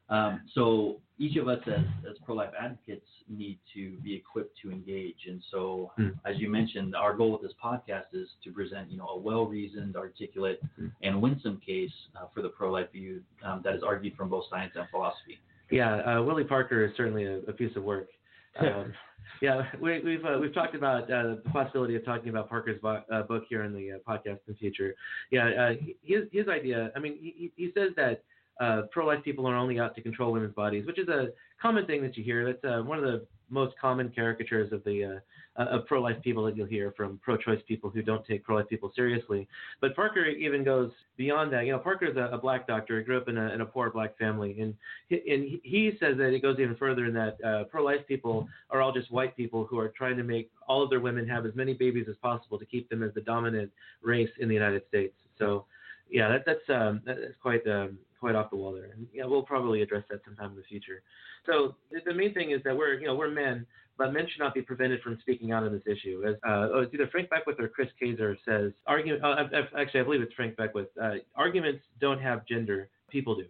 Um, 0.10 0.42
so 0.54 1.02
each 1.20 1.36
of 1.36 1.48
us 1.48 1.60
as, 1.68 1.84
as 2.10 2.18
pro-life 2.26 2.52
advocates 2.60 3.06
need 3.30 3.60
to 3.74 3.98
be 3.98 4.16
equipped 4.16 4.58
to 4.64 4.72
engage. 4.72 5.18
And 5.28 5.42
so, 5.52 5.92
mm. 6.00 6.14
as 6.26 6.38
you 6.38 6.50
mentioned, 6.50 6.96
our 6.96 7.14
goal 7.16 7.34
with 7.34 7.42
this 7.42 7.52
podcast 7.64 8.06
is 8.14 8.28
to 8.44 8.52
present, 8.52 8.90
you 8.90 8.98
know, 8.98 9.08
a 9.08 9.18
well-reasoned, 9.18 9.96
articulate, 9.96 10.62
mm. 10.82 10.92
and 11.04 11.22
winsome 11.22 11.62
case 11.66 11.92
uh, 12.16 12.26
for 12.34 12.42
the 12.42 12.50
pro-life 12.50 12.92
view 12.92 13.22
um, 13.46 13.62
that 13.64 13.76
is 13.76 13.84
argued 13.86 14.16
from 14.16 14.30
both 14.30 14.46
science 14.50 14.72
and 14.76 14.88
philosophy. 14.90 15.40
Yeah, 15.70 15.98
uh, 15.98 16.24
Willie 16.24 16.46
Parker 16.46 16.86
is 16.86 16.92
certainly 16.98 17.26
a, 17.26 17.40
a 17.40 17.54
piece 17.54 17.76
of 17.76 17.84
work. 17.84 18.08
Um, 18.60 18.94
yeah, 19.42 19.62
we, 19.80 19.94
have 19.94 20.04
we've, 20.04 20.26
uh, 20.26 20.38
we've 20.42 20.54
talked 20.54 20.76
about 20.76 21.04
uh, 21.04 21.36
the 21.44 21.50
possibility 21.54 21.96
of 21.96 22.04
talking 22.04 22.30
about 22.30 22.50
Parker's 22.50 22.82
bo- 22.82 23.04
uh, 23.14 23.22
book 23.22 23.44
here 23.48 23.64
in 23.64 23.72
the 23.72 23.92
uh, 23.94 24.12
podcast 24.12 24.40
in 24.48 24.50
the 24.50 24.56
future. 24.56 24.96
Yeah, 25.32 25.48
uh, 25.50 25.74
his 26.04 26.24
his 26.32 26.48
idea. 26.50 26.92
I 26.96 27.00
mean, 27.00 27.18
he, 27.22 27.52
he 27.56 27.72
says 27.78 27.92
that 27.96 28.24
uh, 28.60 28.84
pro-life 28.92 29.24
people 29.24 29.48
are 29.48 29.56
only 29.56 29.80
out 29.80 29.96
to 29.96 30.02
control 30.02 30.32
women's 30.32 30.54
bodies, 30.54 30.86
which 30.86 31.00
is 31.00 31.08
a 31.08 31.30
common 31.62 31.86
thing 31.86 32.02
that 32.02 32.18
you 32.18 32.24
hear. 32.24 32.46
That's 32.46 32.64
uh, 32.64 32.84
one 32.84 32.98
of 32.98 33.04
the 33.04 33.26
most 33.50 33.76
common 33.80 34.12
caricatures 34.14 34.72
of 34.72 34.84
the 34.84 35.04
uh, 35.06 35.20
of 35.56 35.86
pro-life 35.88 36.16
people 36.24 36.46
that 36.46 36.56
you'll 36.56 36.68
hear 36.68 36.94
from 36.96 37.20
pro-choice 37.22 37.60
people 37.68 37.90
who 37.90 38.02
don't 38.02 38.26
take 38.26 38.44
pro-life 38.46 38.70
people 38.70 38.92
seriously. 38.96 39.46
But 39.82 39.94
Parker 39.94 40.26
even 40.26 40.64
goes 40.64 40.92
beyond 41.18 41.52
that. 41.52 41.66
You 41.66 41.74
know, 41.74 41.80
Parker 41.80 42.06
is 42.06 42.16
a, 42.16 42.30
a 42.32 42.38
black 42.38 42.66
doctor. 42.66 42.98
He 42.98 43.04
grew 43.04 43.18
up 43.18 43.28
in 43.28 43.38
a, 43.38 43.54
in 43.54 43.60
a 43.60 43.66
poor 43.66 43.90
black 43.90 44.18
family, 44.18 44.62
and 44.62 44.74
he, 45.10 45.16
and 45.30 45.60
he 45.64 45.92
says 46.00 46.16
that 46.18 46.34
it 46.34 46.42
goes 46.42 46.60
even 46.60 46.76
further 46.78 47.06
in 47.06 47.14
that 47.16 47.44
uh, 47.44 47.64
pro-life 47.66 48.08
people 48.08 48.48
are 48.70 48.82
all 48.82 48.94
just 48.94 49.12
white 49.12 49.36
people 49.36 49.66
who 49.66 49.78
are 49.78 49.90
trying 49.90 50.16
to 50.16 50.24
make 50.24 50.50
all 50.68 50.82
of 50.82 50.90
their 50.90 51.02
women 51.02 51.28
have 51.28 51.46
as 51.46 51.54
many 51.56 51.74
babies 51.74 52.06
as 52.10 52.16
possible 52.22 52.58
to 52.58 52.66
keep 52.66 52.88
them 52.90 53.04
as 53.04 53.14
the 53.14 53.22
dominant 53.22 53.70
race 54.02 54.32
in 54.40 54.48
the 54.48 54.54
United 54.54 54.84
States. 54.88 55.16
So, 55.38 55.66
yeah, 56.10 56.30
that, 56.30 56.44
that's 56.46 56.70
um, 56.70 57.02
that's 57.06 57.20
quite 57.42 57.68
um, 57.68 57.98
quite 58.20 58.36
off 58.36 58.50
the 58.50 58.56
wall 58.56 58.74
there. 58.74 58.92
And 58.96 59.08
yeah, 59.14 59.26
we'll 59.26 59.44
probably 59.44 59.82
address 59.82 60.04
that 60.10 60.22
sometime 60.26 60.52
in 60.52 60.58
the 60.58 60.64
future. 60.64 61.02
So 61.46 61.76
the 62.06 62.14
main 62.14 62.34
thing 62.34 62.52
is 62.52 62.62
that 62.66 62.76
we're 62.76 63.00
you 63.00 63.08
know 63.08 63.16
we're 63.16 63.32
men, 63.32 63.66
but 63.98 64.14
men 64.14 64.28
should 64.30 64.40
not 64.40 64.54
be 64.54 64.62
prevented 64.62 65.02
from 65.02 65.18
speaking 65.22 65.52
out 65.52 65.64
on 65.64 65.72
this 65.72 65.84
issue. 65.86 66.24
As 66.28 66.36
uh, 66.48 66.70
oh, 66.74 66.80
it's 66.80 66.94
either 66.94 67.08
Frank 67.08 67.30
Beckwith 67.30 67.60
or 67.60 67.68
Chris 67.68 67.90
Kaczor 68.02 68.36
says, 68.46 68.72
argument. 68.88 69.24
Uh, 69.24 69.44
actually, 69.78 70.02
I 70.02 70.04
believe 70.04 70.22
it's 70.22 70.34
Frank 70.34 70.58
Beckwith. 70.58 70.88
Uh, 71.02 71.16
arguments 71.36 71.84
don't 72.00 72.22
have 72.22 72.46
gender; 72.46 72.90
people 73.10 73.36
do. 73.36 73.46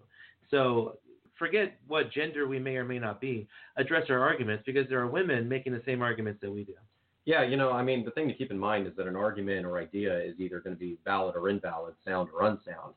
So 0.52 0.98
forget 1.38 1.78
what 1.88 2.12
gender 2.12 2.48
we 2.48 2.60
may 2.60 2.76
or 2.76 2.86
may 2.86 3.00
not 3.00 3.22
be. 3.22 3.48
Address 3.78 4.06
our 4.10 4.20
arguments 4.20 4.64
because 4.66 4.88
there 4.90 5.00
are 5.00 5.08
women 5.08 5.48
making 5.48 5.74
the 5.74 5.82
same 5.86 6.02
arguments 6.02 6.42
that 6.42 6.52
we 6.52 6.64
do. 6.64 6.74
Yeah, 7.26 7.44
you 7.44 7.58
know, 7.58 7.72
I 7.72 7.84
mean, 7.84 8.04
the 8.04 8.12
thing 8.12 8.28
to 8.28 8.34
keep 8.34 8.50
in 8.50 8.58
mind 8.58 8.88
is 8.88 8.94
that 8.98 9.08
an 9.08 9.16
argument 9.16 9.66
or 9.66 9.78
idea 9.78 10.20
is 10.20 10.36
either 10.40 10.60
going 10.60 10.76
to 10.76 10.80
be 10.80 10.98
valid 11.06 11.36
or 11.36 11.50
invalid, 11.50 11.94
sound 12.06 12.30
or 12.34 12.46
unsound. 12.48 12.96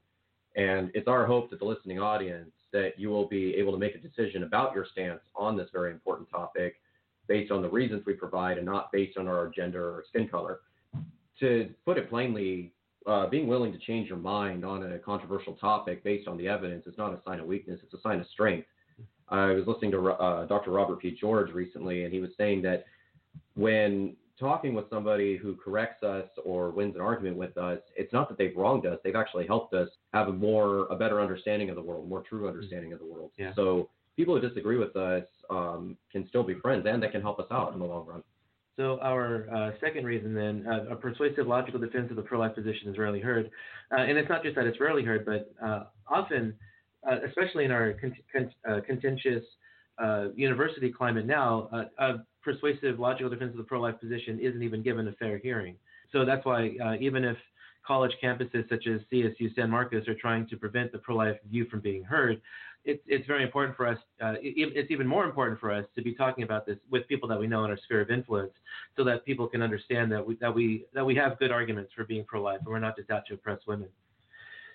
And 0.56 0.90
it's 0.94 1.08
our 1.08 1.26
hope 1.26 1.50
that 1.50 1.58
the 1.58 1.64
listening 1.64 1.98
audience 1.98 2.50
that 2.72 2.98
you 2.98 3.08
will 3.10 3.28
be 3.28 3.54
able 3.54 3.72
to 3.72 3.78
make 3.78 3.94
a 3.94 3.98
decision 3.98 4.42
about 4.42 4.74
your 4.74 4.86
stance 4.90 5.20
on 5.34 5.56
this 5.56 5.68
very 5.72 5.90
important 5.90 6.28
topic 6.30 6.76
based 7.28 7.50
on 7.50 7.62
the 7.62 7.68
reasons 7.68 8.02
we 8.06 8.14
provide 8.14 8.56
and 8.56 8.66
not 8.66 8.90
based 8.92 9.16
on 9.16 9.28
our 9.28 9.48
gender 9.54 9.84
or 9.84 10.04
skin 10.08 10.28
color. 10.28 10.60
To 11.40 11.70
put 11.84 11.98
it 11.98 12.08
plainly, 12.10 12.72
uh, 13.06 13.26
being 13.28 13.46
willing 13.46 13.72
to 13.72 13.78
change 13.78 14.08
your 14.08 14.18
mind 14.18 14.64
on 14.64 14.92
a 14.92 14.98
controversial 14.98 15.54
topic 15.54 16.04
based 16.04 16.28
on 16.28 16.36
the 16.36 16.48
evidence 16.48 16.86
is 16.86 16.94
not 16.98 17.12
a 17.12 17.20
sign 17.26 17.40
of 17.40 17.46
weakness, 17.46 17.80
it's 17.82 17.94
a 17.94 18.00
sign 18.00 18.20
of 18.20 18.26
strength. 18.32 18.66
I 19.28 19.52
was 19.52 19.66
listening 19.66 19.92
to 19.92 20.10
uh, 20.10 20.46
Dr. 20.46 20.70
Robert 20.72 21.00
P. 21.00 21.16
George 21.18 21.52
recently, 21.52 22.04
and 22.04 22.12
he 22.12 22.20
was 22.20 22.30
saying 22.36 22.62
that 22.62 22.84
when 23.54 24.14
talking 24.42 24.74
with 24.74 24.90
somebody 24.90 25.36
who 25.36 25.54
corrects 25.54 26.02
us 26.02 26.26
or 26.44 26.70
wins 26.70 26.96
an 26.96 27.00
argument 27.00 27.36
with 27.36 27.56
us, 27.56 27.78
it's 27.96 28.12
not 28.12 28.28
that 28.28 28.36
they've 28.36 28.56
wronged 28.56 28.84
us. 28.84 28.98
They've 29.04 29.16
actually 29.16 29.46
helped 29.46 29.72
us 29.72 29.88
have 30.12 30.26
a 30.28 30.32
more, 30.32 30.86
a 30.90 30.96
better 30.96 31.20
understanding 31.20 31.70
of 31.70 31.76
the 31.76 31.82
world, 31.82 32.08
more 32.08 32.22
true 32.28 32.48
understanding 32.48 32.92
of 32.92 32.98
the 32.98 33.06
world. 33.06 33.30
Yeah. 33.38 33.52
So 33.54 33.88
people 34.16 34.34
who 34.34 34.46
disagree 34.46 34.78
with 34.78 34.96
us 34.96 35.24
um, 35.48 35.96
can 36.10 36.26
still 36.28 36.42
be 36.42 36.54
friends 36.54 36.84
and 36.88 37.00
they 37.00 37.08
can 37.08 37.22
help 37.22 37.38
us 37.38 37.46
out 37.52 37.72
in 37.72 37.78
the 37.78 37.84
long 37.84 38.04
run. 38.04 38.22
So 38.76 38.98
our 39.00 39.48
uh, 39.54 39.70
second 39.80 40.06
reason 40.06 40.34
then, 40.34 40.66
uh, 40.66 40.92
a 40.94 40.96
persuasive 40.96 41.46
logical 41.46 41.78
defense 41.78 42.10
of 42.10 42.16
the 42.16 42.22
pro-life 42.22 42.54
position 42.54 42.88
is 42.88 42.98
rarely 42.98 43.20
heard. 43.20 43.48
Uh, 43.96 44.00
and 44.00 44.18
it's 44.18 44.28
not 44.28 44.42
just 44.42 44.56
that 44.56 44.66
it's 44.66 44.80
rarely 44.80 45.04
heard, 45.04 45.24
but 45.24 45.52
uh, 45.64 45.84
often, 46.08 46.54
uh, 47.08 47.18
especially 47.28 47.64
in 47.64 47.70
our 47.70 47.92
con- 47.92 48.16
con- 48.32 48.54
uh, 48.68 48.80
contentious 48.84 49.44
university 50.34 50.90
climate 50.90 51.26
now, 51.26 51.68
persuasive 52.42 52.98
logical 52.98 53.30
defense 53.30 53.52
of 53.52 53.58
the 53.58 53.64
pro-life 53.64 54.00
position 54.00 54.38
isn't 54.40 54.62
even 54.62 54.82
given 54.82 55.08
a 55.08 55.12
fair 55.12 55.38
hearing. 55.38 55.76
So 56.12 56.24
that's 56.24 56.44
why 56.44 56.76
uh, 56.84 56.94
even 57.00 57.24
if 57.24 57.36
college 57.86 58.12
campuses 58.22 58.68
such 58.68 58.86
as 58.86 59.00
CSU 59.12 59.54
San 59.54 59.70
Marcos 59.70 60.06
are 60.06 60.14
trying 60.14 60.46
to 60.48 60.56
prevent 60.56 60.92
the 60.92 60.98
pro-life 60.98 61.36
view 61.50 61.66
from 61.66 61.80
being 61.80 62.04
heard, 62.04 62.40
it's, 62.84 63.02
it's 63.06 63.26
very 63.26 63.42
important 63.42 63.76
for 63.76 63.86
us. 63.86 63.98
Uh, 64.20 64.34
it, 64.42 64.72
it's 64.74 64.90
even 64.90 65.06
more 65.06 65.24
important 65.24 65.60
for 65.60 65.70
us 65.70 65.84
to 65.94 66.02
be 66.02 66.14
talking 66.14 66.42
about 66.42 66.66
this 66.66 66.78
with 66.90 67.06
people 67.08 67.28
that 67.28 67.38
we 67.38 67.46
know 67.46 67.64
in 67.64 67.70
our 67.70 67.78
sphere 67.84 68.00
of 68.00 68.10
influence, 68.10 68.52
so 68.96 69.04
that 69.04 69.24
people 69.24 69.46
can 69.46 69.62
understand 69.62 70.10
that 70.10 70.26
we 70.26 70.34
that 70.36 70.52
we 70.52 70.84
that 70.92 71.04
we 71.04 71.14
have 71.14 71.38
good 71.38 71.52
arguments 71.52 71.92
for 71.94 72.04
being 72.04 72.24
pro-life, 72.24 72.58
and 72.58 72.68
we're 72.68 72.80
not 72.80 72.96
just 72.96 73.10
out 73.10 73.24
to 73.26 73.34
oppress 73.34 73.60
women. 73.66 73.88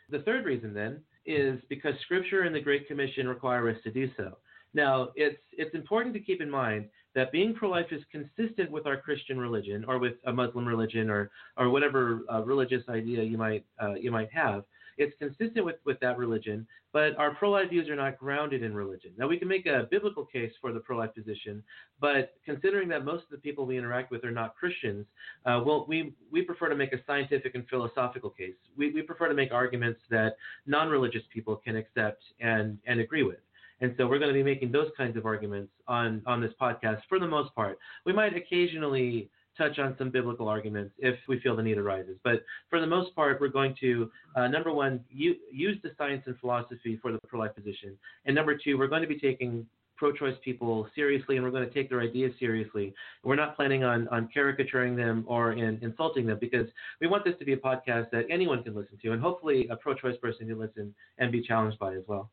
The 0.09 0.19
third 0.19 0.45
reason 0.45 0.73
then 0.73 1.01
is 1.25 1.59
because 1.67 1.93
Scripture 2.03 2.43
and 2.43 2.55
the 2.55 2.61
Great 2.61 2.87
Commission 2.87 3.27
require 3.27 3.69
us 3.69 3.77
to 3.83 3.91
do 3.91 4.09
so. 4.15 4.37
Now, 4.73 5.09
it's 5.15 5.41
it's 5.51 5.75
important 5.75 6.13
to 6.13 6.21
keep 6.21 6.41
in 6.41 6.49
mind 6.49 6.85
that 7.17 7.31
being 7.31 7.55
pro-life 7.55 7.87
is 7.89 8.03
consistent 8.11 8.69
with 8.69 8.85
our 8.85 8.95
Christian 8.95 9.39
religion 9.39 9.83
or 9.87 9.97
with 9.97 10.13
a 10.27 10.31
Muslim 10.31 10.67
religion 10.67 11.09
or 11.09 11.31
or 11.57 11.71
whatever 11.71 12.21
uh, 12.31 12.43
religious 12.43 12.83
idea 12.89 13.23
you 13.23 13.39
might 13.39 13.65
uh, 13.81 13.95
you 13.95 14.11
might 14.11 14.31
have. 14.31 14.63
It's 14.99 15.15
consistent 15.19 15.63
with, 15.63 15.75
with 15.85 15.99
that 15.99 16.17
religion, 16.17 16.65
but 16.91 17.15
our 17.17 17.35
pro-life 17.35 17.69
views 17.69 17.87
are 17.87 17.95
not 17.95 18.17
grounded 18.17 18.63
in 18.63 18.73
religion. 18.73 19.11
Now 19.17 19.27
we 19.27 19.37
can 19.37 19.47
make 19.47 19.65
a 19.67 19.87
biblical 19.91 20.25
case 20.25 20.51
for 20.59 20.71
the 20.73 20.79
pro-life 20.79 21.13
position, 21.13 21.63
but 21.99 22.33
considering 22.45 22.87
that 22.89 23.05
most 23.05 23.23
of 23.25 23.29
the 23.29 23.37
people 23.37 23.67
we 23.67 23.77
interact 23.77 24.09
with 24.09 24.23
are 24.23 24.31
not 24.31 24.55
Christians, 24.55 25.05
uh, 25.45 25.61
well, 25.65 25.85
we 25.87 26.13
we 26.31 26.43
prefer 26.43 26.69
to 26.69 26.75
make 26.75 26.93
a 26.93 27.03
scientific 27.07 27.55
and 27.55 27.67
philosophical 27.67 28.29
case. 28.29 28.59
We 28.77 28.91
we 28.91 29.01
prefer 29.01 29.27
to 29.27 29.33
make 29.33 29.51
arguments 29.51 30.01
that 30.11 30.37
non-religious 30.67 31.23
people 31.33 31.55
can 31.55 31.75
accept 31.75 32.21
and 32.39 32.77
and 32.85 32.99
agree 32.99 33.23
with. 33.23 33.39
And 33.81 33.93
so 33.97 34.07
we're 34.07 34.19
going 34.19 34.29
to 34.29 34.33
be 34.33 34.43
making 34.43 34.71
those 34.71 34.89
kinds 34.97 35.17
of 35.17 35.25
arguments 35.25 35.71
on, 35.87 36.21
on 36.25 36.41
this 36.41 36.51
podcast 36.59 37.01
for 37.07 37.19
the 37.19 37.27
most 37.27 37.53
part. 37.55 37.77
We 38.05 38.13
might 38.13 38.35
occasionally 38.35 39.29
touch 39.57 39.79
on 39.79 39.95
some 39.97 40.11
biblical 40.11 40.47
arguments 40.47 40.93
if 40.99 41.15
we 41.27 41.39
feel 41.39 41.55
the 41.55 41.63
need 41.63 41.77
arises. 41.77 42.17
But 42.23 42.43
for 42.69 42.79
the 42.79 42.87
most 42.87 43.15
part, 43.15 43.41
we're 43.41 43.47
going 43.47 43.75
to, 43.81 44.11
uh, 44.35 44.47
number 44.47 44.71
one, 44.71 44.99
u- 45.09 45.35
use 45.51 45.77
the 45.83 45.91
science 45.97 46.23
and 46.27 46.37
philosophy 46.39 46.99
for 47.01 47.11
the 47.11 47.19
pro 47.27 47.39
life 47.39 47.55
position. 47.55 47.97
And 48.25 48.35
number 48.35 48.57
two, 48.57 48.77
we're 48.77 48.87
going 48.87 49.01
to 49.01 49.07
be 49.07 49.19
taking 49.19 49.65
pro 49.97 50.11
choice 50.11 50.35
people 50.43 50.87
seriously 50.93 51.35
and 51.35 51.43
we're 51.43 51.51
going 51.51 51.67
to 51.67 51.73
take 51.73 51.89
their 51.89 52.01
ideas 52.01 52.31
seriously. 52.39 52.93
We're 53.23 53.35
not 53.35 53.55
planning 53.55 53.83
on, 53.83 54.07
on 54.09 54.29
caricaturing 54.31 54.95
them 54.95 55.25
or 55.27 55.53
in, 55.53 55.79
insulting 55.81 56.27
them 56.27 56.37
because 56.39 56.67
we 57.01 57.07
want 57.07 57.25
this 57.25 57.33
to 57.39 57.45
be 57.45 57.53
a 57.53 57.57
podcast 57.57 58.11
that 58.11 58.25
anyone 58.29 58.63
can 58.63 58.75
listen 58.75 58.97
to 59.01 59.11
and 59.11 59.21
hopefully 59.21 59.67
a 59.69 59.75
pro 59.75 59.95
choice 59.95 60.15
person 60.17 60.47
can 60.47 60.59
listen 60.59 60.93
and 61.17 61.31
be 61.31 61.41
challenged 61.41 61.79
by 61.79 61.95
as 61.95 62.03
well. 62.07 62.29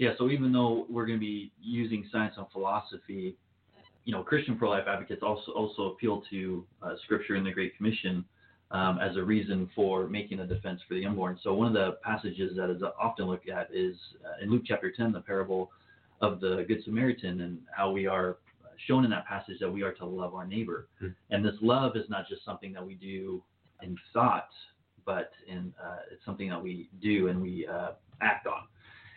Yeah, 0.00 0.12
so 0.16 0.30
even 0.30 0.50
though 0.50 0.86
we're 0.88 1.04
going 1.04 1.18
to 1.18 1.20
be 1.20 1.52
using 1.60 2.08
science 2.10 2.32
and 2.38 2.46
philosophy, 2.52 3.36
you 4.06 4.14
know, 4.14 4.22
Christian 4.22 4.56
pro-life 4.56 4.84
advocates 4.88 5.22
also 5.22 5.52
also 5.52 5.92
appeal 5.92 6.22
to 6.30 6.64
uh, 6.82 6.94
Scripture 7.04 7.34
and 7.34 7.44
the 7.44 7.50
Great 7.50 7.76
Commission 7.76 8.24
um, 8.70 8.98
as 8.98 9.18
a 9.18 9.22
reason 9.22 9.68
for 9.74 10.08
making 10.08 10.40
a 10.40 10.46
defense 10.46 10.80
for 10.88 10.94
the 10.94 11.04
unborn. 11.04 11.38
So 11.42 11.52
one 11.52 11.66
of 11.66 11.74
the 11.74 11.98
passages 12.02 12.56
that 12.56 12.70
is 12.70 12.82
often 12.98 13.26
looked 13.26 13.50
at 13.50 13.68
is 13.74 13.94
uh, 14.24 14.42
in 14.42 14.50
Luke 14.50 14.62
chapter 14.64 14.90
10, 14.90 15.12
the 15.12 15.20
parable 15.20 15.70
of 16.22 16.40
the 16.40 16.64
Good 16.66 16.82
Samaritan, 16.82 17.42
and 17.42 17.58
how 17.70 17.90
we 17.90 18.06
are 18.06 18.38
shown 18.88 19.04
in 19.04 19.10
that 19.10 19.26
passage 19.26 19.58
that 19.60 19.70
we 19.70 19.82
are 19.82 19.92
to 19.92 20.06
love 20.06 20.34
our 20.34 20.46
neighbor. 20.46 20.88
Mm. 21.02 21.14
And 21.28 21.44
this 21.44 21.56
love 21.60 21.94
is 21.94 22.08
not 22.08 22.26
just 22.26 22.42
something 22.42 22.72
that 22.72 22.86
we 22.86 22.94
do 22.94 23.42
in 23.82 23.98
thought, 24.14 24.48
but 25.04 25.30
in 25.46 25.74
uh, 25.78 25.96
it's 26.10 26.24
something 26.24 26.48
that 26.48 26.62
we 26.62 26.88
do 27.02 27.28
and 27.28 27.42
we 27.42 27.66
uh, 27.66 27.90
act 28.22 28.46
on. 28.46 28.62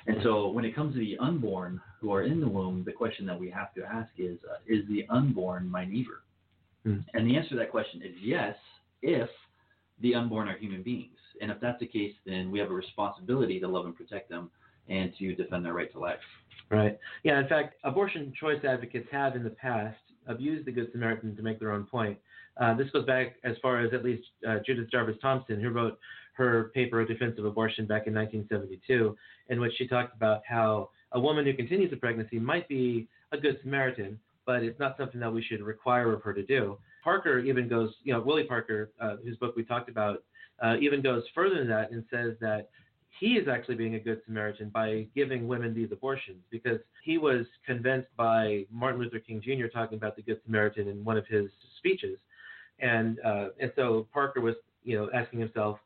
And 0.08 0.18
so 0.24 0.50
when 0.50 0.66
it 0.66 0.76
comes 0.76 0.94
to 0.94 1.00
the 1.00 1.18
unborn 1.20 1.80
who 2.02 2.12
are 2.12 2.24
in 2.24 2.40
the 2.40 2.48
womb, 2.48 2.84
the 2.86 2.92
question 2.92 3.26
that 3.28 3.40
we 3.40 3.50
have 3.50 3.74
to 3.76 3.84
ask 3.84 4.10
is, 4.18 4.38
uh, 4.50 4.58
is 4.68 4.88
the 4.90 5.06
unborn 5.10 5.70
my 5.70 5.86
neighbor? 5.86 6.24
Hmm. 6.84 7.00
And 7.14 7.30
the 7.30 7.38
answer 7.38 7.52
to 7.52 7.56
that 7.58 7.72
question 7.72 8.02
is 8.02 8.14
yes, 8.22 8.56
if 9.02 9.30
the 10.02 10.16
unborn 10.16 10.50
are 10.50 10.58
human 10.58 10.84
beings. 10.84 11.18
And 11.42 11.50
if 11.50 11.60
that's 11.62 11.80
the 11.80 11.88
case, 11.88 12.14
then 12.26 12.52
we 12.52 12.60
have 12.60 12.70
a 12.70 12.74
responsibility 12.74 13.60
to 13.60 13.68
love 13.68 13.86
and 13.86 13.96
protect 13.96 14.30
them 14.30 14.52
and 14.90 15.14
to 15.18 15.36
defend 15.36 15.66
their 15.66 15.74
right 15.74 15.92
to 15.94 16.00
life. 16.00 16.20
Right. 16.70 17.00
Yeah. 17.24 17.40
In 17.40 17.48
fact, 17.48 17.76
abortion 17.84 18.34
choice 18.40 18.64
advocates 18.64 19.08
have 19.12 19.36
in 19.36 19.44
the 19.44 19.50
past 19.50 19.98
abused 20.28 20.66
the 20.66 20.72
Good 20.72 20.90
Samaritan 20.92 21.36
to 21.36 21.42
make 21.42 21.60
their 21.60 21.72
own 21.72 21.86
point. 21.86 22.18
Uh, 22.58 22.76
this 22.76 22.90
goes 22.92 23.06
back 23.06 23.36
as 23.44 23.56
far 23.62 23.80
as 23.82 23.94
at 23.94 24.04
least 24.04 24.24
uh, 24.48 24.58
Judith 24.66 24.90
Jarvis 24.92 25.18
Thomson, 25.22 25.60
who 25.60 25.70
wrote 25.70 25.98
her 26.34 26.72
paper 26.74 27.02
A 27.02 27.08
Defense 27.08 27.38
of 27.38 27.46
Abortion 27.46 27.86
back 27.86 28.08
in 28.08 28.14
1972, 28.14 29.16
in 29.50 29.60
which 29.60 29.74
she 29.78 29.88
talked 29.88 30.16
about 30.16 30.42
how 30.48 30.90
a 31.12 31.20
woman 31.20 31.46
who 31.46 31.54
continues 31.54 31.92
a 31.94 31.96
pregnancy 31.96 32.40
might 32.40 32.68
be 32.68 33.08
a 33.32 33.38
Good 33.38 33.60
Samaritan, 33.64 34.20
but 34.46 34.64
it's 34.64 34.80
not 34.80 34.98
something 34.98 35.20
that 35.20 35.32
we 35.32 35.44
should 35.44 35.62
require 35.62 36.14
of 36.14 36.22
her 36.24 36.34
to 36.34 36.44
do. 36.44 36.78
Parker 37.04 37.40
even 37.40 37.68
goes, 37.68 37.94
you 38.04 38.14
know, 38.14 38.22
Willie 38.22 38.46
Parker, 38.46 38.92
uh, 39.00 39.18
whose 39.24 39.38
book 39.38 39.56
we 39.56 39.64
talked 39.64 39.90
about, 39.90 40.24
uh, 40.62 40.76
even 40.80 41.02
goes 41.02 41.24
further 41.36 41.58
than 41.58 41.68
that 41.68 41.92
and 41.92 42.04
says 42.12 42.36
that 42.40 42.70
he 43.20 43.34
is 43.34 43.48
actually 43.48 43.76
being 43.76 43.96
a 43.96 44.00
good 44.00 44.22
Samaritan 44.26 44.70
by 44.70 45.08
giving 45.16 45.48
women 45.48 45.74
these 45.74 45.92
abortions 45.92 46.38
because 46.50 46.80
he 47.04 47.18
was 47.18 47.46
convinced 47.66 48.10
by 48.18 48.66
Martin 48.72 49.02
Luther 49.02 49.20
King 49.20 49.42
Jr. 49.42 49.68
talking 49.68 49.98
about 49.98 50.16
the 50.16 50.24
Good 50.24 50.40
Samaritan 50.46 50.88
in 50.88 51.04
one 51.04 51.18
of 51.18 51.28
his 51.28 51.50
speeches, 51.78 52.18
and 52.80 53.20
uh, 53.24 53.50
and 53.60 53.72
so 53.76 54.08
Parker 54.12 54.42
was 54.42 54.56
you 54.84 54.98
know 54.98 55.10
asking 55.14 55.40
himself, 55.40 55.78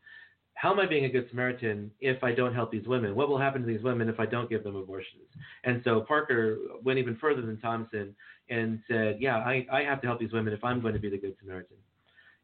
how 0.58 0.72
am 0.72 0.80
I 0.80 0.88
being 0.88 1.06
a 1.06 1.10
good 1.10 1.28
Samaritan 1.30 1.92
if 2.00 2.24
I 2.24 2.32
don't 2.32 2.54
help 2.54 2.72
these 2.72 2.88
women? 2.88 3.16
What 3.16 3.30
will 3.30 3.38
happen 3.38 3.62
to 3.62 3.68
these 3.68 3.84
women 3.84 4.10
if 4.10 4.20
I 4.20 4.26
don't 4.26 4.50
give 4.50 4.64
them 4.64 4.76
abortions? 4.76 5.28
And 5.64 5.82
so 5.84 6.02
Parker 6.02 6.58
went 6.84 6.98
even 6.98 7.16
further 7.18 7.42
than 7.42 7.60
Thomson 7.60 8.16
and 8.50 8.80
said, 8.90 9.18
yeah, 9.20 9.38
I, 9.38 9.68
I 9.72 9.84
have 9.84 10.02
to 10.02 10.08
help 10.08 10.20
these 10.20 10.34
women 10.34 10.54
if 10.54 10.64
I'm 10.64 10.82
going 10.82 10.96
to 10.96 11.00
be 11.00 11.12
the 11.12 11.18
good 11.18 11.36
Samaritan. 11.40 11.78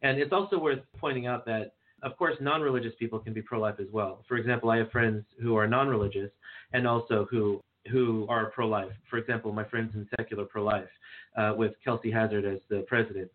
And 0.04 0.20
it's 0.20 0.32
also 0.32 0.60
worth 0.60 0.80
pointing 1.00 1.26
out 1.26 1.44
that 1.46 1.74
of 2.04 2.18
course, 2.18 2.36
non-religious 2.42 2.94
people 3.00 3.18
can 3.18 3.34
be 3.34 3.42
pro-life 3.42 3.76
as 3.80 3.88
well. 3.92 4.26
For 4.28 4.36
example, 4.36 4.70
I 4.70 4.78
have 4.78 4.92
friends 4.92 5.24
who 5.42 5.56
are 5.56 5.66
non-religious 5.68 6.32
and 6.74 6.86
also 6.86 7.28
who 7.32 7.62
who 7.92 8.26
are 8.30 8.46
pro-life. 8.52 8.92
For 9.10 9.18
example, 9.18 9.52
my 9.52 9.66
friends 9.66 9.92
in 9.94 10.08
secular 10.18 10.46
pro-life, 10.46 10.88
uh, 11.38 11.54
with 11.58 11.74
Kelsey 11.84 12.12
Hazzard 12.12 12.46
as 12.46 12.60
the 12.70 12.86
president. 12.88 13.30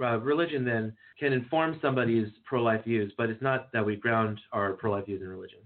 Uh, 0.00 0.18
religion 0.18 0.64
then 0.64 0.92
can 1.18 1.32
inform 1.32 1.78
somebody's 1.82 2.28
pro-life 2.44 2.84
views, 2.84 3.12
but 3.16 3.30
it's 3.30 3.42
not 3.42 3.72
that 3.72 3.84
we 3.84 3.96
ground 3.96 4.40
our 4.52 4.72
pro-life 4.72 5.06
views 5.06 5.22
in 5.22 5.28
religion. 5.28 5.58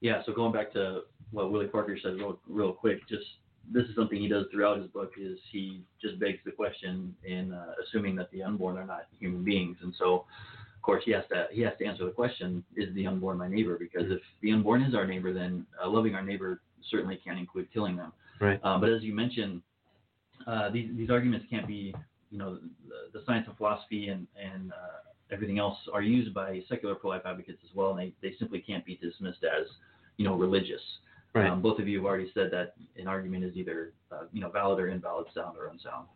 Yeah, 0.00 0.22
so 0.24 0.32
going 0.32 0.52
back 0.52 0.72
to 0.74 1.02
what 1.32 1.50
Willie 1.50 1.66
Parker 1.66 1.98
said 2.02 2.14
real, 2.14 2.38
real 2.48 2.72
quick, 2.72 3.06
just 3.08 3.24
this 3.70 3.84
is 3.84 3.94
something 3.96 4.18
he 4.18 4.28
does 4.28 4.46
throughout 4.50 4.78
his 4.78 4.86
book 4.88 5.12
is 5.18 5.38
he 5.50 5.82
just 6.00 6.18
begs 6.18 6.38
the 6.44 6.50
question 6.50 7.14
in 7.24 7.52
uh, 7.52 7.74
assuming 7.84 8.16
that 8.16 8.30
the 8.30 8.42
unborn 8.42 8.78
are 8.78 8.86
not 8.86 9.06
human 9.18 9.44
beings, 9.44 9.76
and 9.82 9.94
so 9.98 10.24
of 10.76 10.82
course 10.82 11.02
he 11.04 11.12
has 11.12 11.24
to 11.30 11.46
he 11.50 11.60
has 11.62 11.72
to 11.78 11.84
answer 11.84 12.04
the 12.04 12.10
question: 12.10 12.64
Is 12.76 12.94
the 12.94 13.06
unborn 13.06 13.36
my 13.38 13.48
neighbor? 13.48 13.76
Because 13.78 14.10
if 14.10 14.20
the 14.40 14.52
unborn 14.52 14.82
is 14.82 14.94
our 14.94 15.06
neighbor, 15.06 15.32
then 15.32 15.66
uh, 15.82 15.88
loving 15.88 16.14
our 16.14 16.22
neighbor 16.22 16.60
certainly 16.90 17.20
can't 17.22 17.38
include 17.38 17.68
killing 17.72 17.96
them. 17.96 18.12
Right. 18.40 18.60
Uh, 18.62 18.78
but 18.78 18.88
as 18.88 19.02
you 19.02 19.14
mentioned, 19.14 19.62
uh, 20.46 20.70
these 20.70 20.90
these 20.96 21.10
arguments 21.10 21.46
can't 21.50 21.66
be 21.66 21.94
you 22.30 22.38
know 22.38 22.58
the, 22.88 23.18
the 23.18 23.24
science 23.24 23.46
of 23.48 23.56
philosophy 23.56 24.08
and 24.08 24.26
and 24.40 24.72
uh, 24.72 25.10
everything 25.30 25.58
else 25.58 25.76
are 25.92 26.02
used 26.02 26.32
by 26.34 26.62
secular 26.68 26.94
pro-life 26.94 27.22
advocates 27.24 27.60
as 27.64 27.74
well, 27.74 27.90
and 27.90 27.98
they, 27.98 28.28
they 28.28 28.34
simply 28.38 28.60
can't 28.60 28.84
be 28.84 28.96
dismissed 28.96 29.44
as 29.44 29.66
you 30.16 30.24
know 30.24 30.34
religious. 30.34 30.80
Right. 31.34 31.50
Um, 31.50 31.60
both 31.60 31.78
of 31.78 31.86
you 31.86 31.98
have 31.98 32.06
already 32.06 32.30
said 32.34 32.50
that 32.52 32.74
an 32.96 33.06
argument 33.06 33.44
is 33.44 33.54
either 33.56 33.92
uh, 34.10 34.22
you 34.32 34.40
know 34.40 34.50
valid 34.50 34.80
or 34.80 34.88
invalid, 34.88 35.26
sound 35.34 35.56
or 35.58 35.68
unsound. 35.68 36.06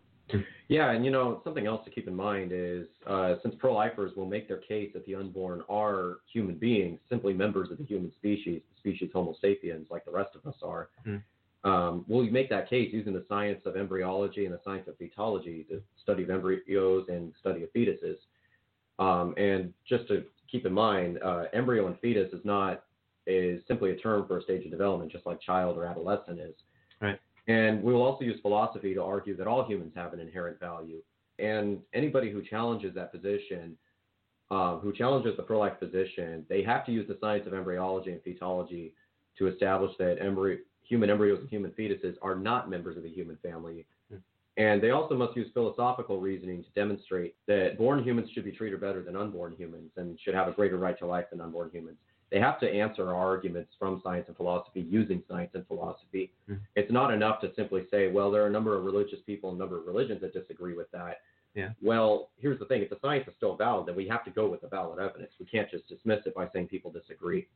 Yeah, 0.68 0.92
and 0.92 1.04
you 1.04 1.10
know 1.10 1.42
something 1.44 1.66
else 1.66 1.84
to 1.84 1.90
keep 1.90 2.08
in 2.08 2.14
mind 2.14 2.52
is 2.54 2.86
uh, 3.06 3.34
since 3.42 3.54
pro-lifers 3.58 4.16
will 4.16 4.26
make 4.26 4.48
their 4.48 4.58
case 4.58 4.90
that 4.94 5.04
the 5.04 5.14
unborn 5.14 5.62
are 5.68 6.18
human 6.32 6.54
beings, 6.54 6.98
simply 7.10 7.34
members 7.34 7.70
of 7.70 7.78
the 7.78 7.84
human 7.84 8.10
species, 8.16 8.62
the 8.70 8.78
species 8.78 9.10
Homo 9.12 9.34
sapiens, 9.40 9.86
like 9.90 10.04
the 10.04 10.10
rest 10.10 10.30
of 10.34 10.46
us 10.46 10.58
are. 10.62 10.88
Mm. 11.06 11.22
Um, 11.64 12.04
will 12.08 12.24
you 12.24 12.32
make 12.32 12.50
that 12.50 12.68
case 12.68 12.90
using 12.92 13.12
the 13.12 13.24
science 13.28 13.60
of 13.66 13.76
embryology 13.76 14.46
and 14.46 14.54
the 14.54 14.60
science 14.64 14.88
of 14.88 14.98
fetology, 14.98 15.68
the 15.68 15.80
study 16.02 16.24
of 16.24 16.30
embryos 16.30 17.06
and 17.08 17.32
study 17.40 17.62
of 17.62 17.72
fetuses? 17.72 18.16
Um, 18.98 19.34
and 19.36 19.72
just 19.88 20.08
to 20.08 20.24
keep 20.50 20.66
in 20.66 20.72
mind, 20.72 21.18
uh, 21.24 21.44
embryo 21.52 21.86
and 21.86 21.98
fetus 22.00 22.32
is 22.32 22.44
not 22.44 22.84
is 23.26 23.62
simply 23.68 23.92
a 23.92 23.96
term 23.96 24.26
for 24.26 24.38
a 24.38 24.42
stage 24.42 24.64
of 24.64 24.70
development, 24.72 25.12
just 25.12 25.26
like 25.26 25.40
child 25.40 25.78
or 25.78 25.84
adolescent 25.84 26.40
is. 26.40 26.54
Right. 27.00 27.20
And 27.46 27.82
we 27.82 27.92
will 27.92 28.02
also 28.02 28.24
use 28.24 28.40
philosophy 28.40 28.94
to 28.94 29.02
argue 29.02 29.36
that 29.36 29.46
all 29.46 29.64
humans 29.64 29.92
have 29.94 30.12
an 30.12 30.20
inherent 30.20 30.58
value. 30.58 31.02
And 31.38 31.78
anybody 31.94 32.30
who 32.30 32.42
challenges 32.42 32.94
that 32.94 33.12
position, 33.12 33.76
uh, 34.50 34.78
who 34.78 34.92
challenges 34.92 35.36
the 35.36 35.42
pro-life 35.42 35.78
position, 35.80 36.44
they 36.48 36.62
have 36.62 36.84
to 36.86 36.92
use 36.92 37.06
the 37.08 37.16
science 37.20 37.46
of 37.46 37.54
embryology 37.54 38.10
and 38.12 38.20
fetology 38.22 38.92
to 39.38 39.46
establish 39.48 39.92
that 39.98 40.20
embryo, 40.20 40.58
human 40.82 41.10
embryos 41.10 41.40
and 41.40 41.48
human 41.48 41.70
fetuses 41.72 42.16
are 42.22 42.34
not 42.34 42.68
members 42.68 42.96
of 42.96 43.02
the 43.02 43.08
human 43.08 43.36
family. 43.42 43.86
Hmm. 44.10 44.18
And 44.56 44.82
they 44.82 44.90
also 44.90 45.14
must 45.14 45.36
use 45.36 45.48
philosophical 45.54 46.20
reasoning 46.20 46.62
to 46.62 46.70
demonstrate 46.74 47.34
that 47.46 47.78
born 47.78 48.02
humans 48.04 48.30
should 48.34 48.44
be 48.44 48.52
treated 48.52 48.80
better 48.80 49.02
than 49.02 49.16
unborn 49.16 49.54
humans 49.56 49.90
and 49.96 50.18
should 50.20 50.34
have 50.34 50.48
a 50.48 50.52
greater 50.52 50.76
right 50.76 50.98
to 50.98 51.06
life 51.06 51.26
than 51.30 51.40
unborn 51.40 51.70
humans 51.72 51.96
they 52.32 52.40
have 52.40 52.58
to 52.60 52.66
answer 52.68 53.08
our 53.08 53.14
arguments 53.14 53.72
from 53.78 54.00
science 54.02 54.24
and 54.26 54.36
philosophy 54.36 54.80
using 54.88 55.22
science 55.28 55.50
and 55.52 55.66
philosophy. 55.66 56.32
Mhm. 56.48 56.60
It's 56.76 56.90
not 56.90 57.12
enough 57.12 57.42
to 57.42 57.54
simply 57.54 57.86
say, 57.90 58.10
well, 58.10 58.30
there 58.30 58.42
are 58.42 58.46
a 58.46 58.50
number 58.50 58.74
of 58.74 58.84
religious 58.84 59.20
people 59.20 59.50
and 59.50 59.58
a 59.58 59.60
number 59.60 59.76
of 59.76 59.86
religions 59.86 60.22
that 60.22 60.32
disagree 60.32 60.72
with 60.72 60.90
that. 60.92 61.20
Yeah. 61.54 61.72
Well, 61.82 62.30
here's 62.38 62.58
the 62.58 62.64
thing: 62.64 62.80
if 62.80 62.88
the 62.88 62.98
science 63.00 63.28
is 63.28 63.34
still 63.36 63.54
valid, 63.54 63.86
then 63.86 63.94
we 63.94 64.08
have 64.08 64.24
to 64.24 64.30
go 64.30 64.48
with 64.48 64.62
the 64.62 64.68
valid 64.68 64.98
evidence. 64.98 65.34
We 65.38 65.44
can't 65.44 65.70
just 65.70 65.86
dismiss 65.86 66.24
it 66.24 66.34
by 66.34 66.48
saying 66.48 66.68
people 66.68 66.90
disagree. 66.90 67.46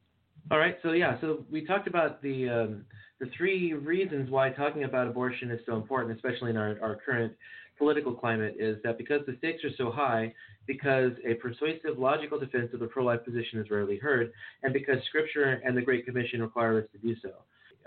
All 0.51 0.59
right. 0.59 0.77
So 0.83 0.93
yeah. 0.93 1.21
So 1.21 1.45
we 1.51 1.65
talked 1.65 1.89
about 1.89 2.23
the 2.23 2.49
um, 2.49 2.85
the 3.19 3.27
three 3.37 3.73
reasons 3.73 4.31
why 4.31 4.51
talking 4.51 4.85
about 4.85 5.09
abortion 5.09 5.51
is 5.51 5.61
so 5.67 5.77
important, 5.77 6.15
especially 6.15 6.51
in 6.51 6.57
our, 6.57 6.79
our 6.83 6.99
current 7.05 7.33
political 7.79 8.15
climate, 8.15 8.55
is 8.59 8.79
that 8.85 8.97
because 8.97 9.21
the 9.27 9.35
stakes 9.39 9.65
are 9.65 9.75
so 9.77 9.91
high, 9.91 10.33
because 10.67 11.13
a 11.29 11.35
persuasive, 11.35 11.99
logical 11.99 12.39
defense 12.39 12.71
of 12.75 12.81
the 12.81 12.87
pro-life 12.87 13.25
position 13.25 13.59
is 13.59 13.71
rarely 13.71 13.99
heard, 13.99 14.33
and 14.63 14.73
because 14.73 14.97
Scripture 15.09 15.61
and 15.65 15.77
the 15.77 15.83
Great 15.83 16.05
Commission 16.07 16.41
require 16.41 16.79
us 16.79 16.87
to 16.93 16.99
do 16.99 17.15
so. 17.23 17.31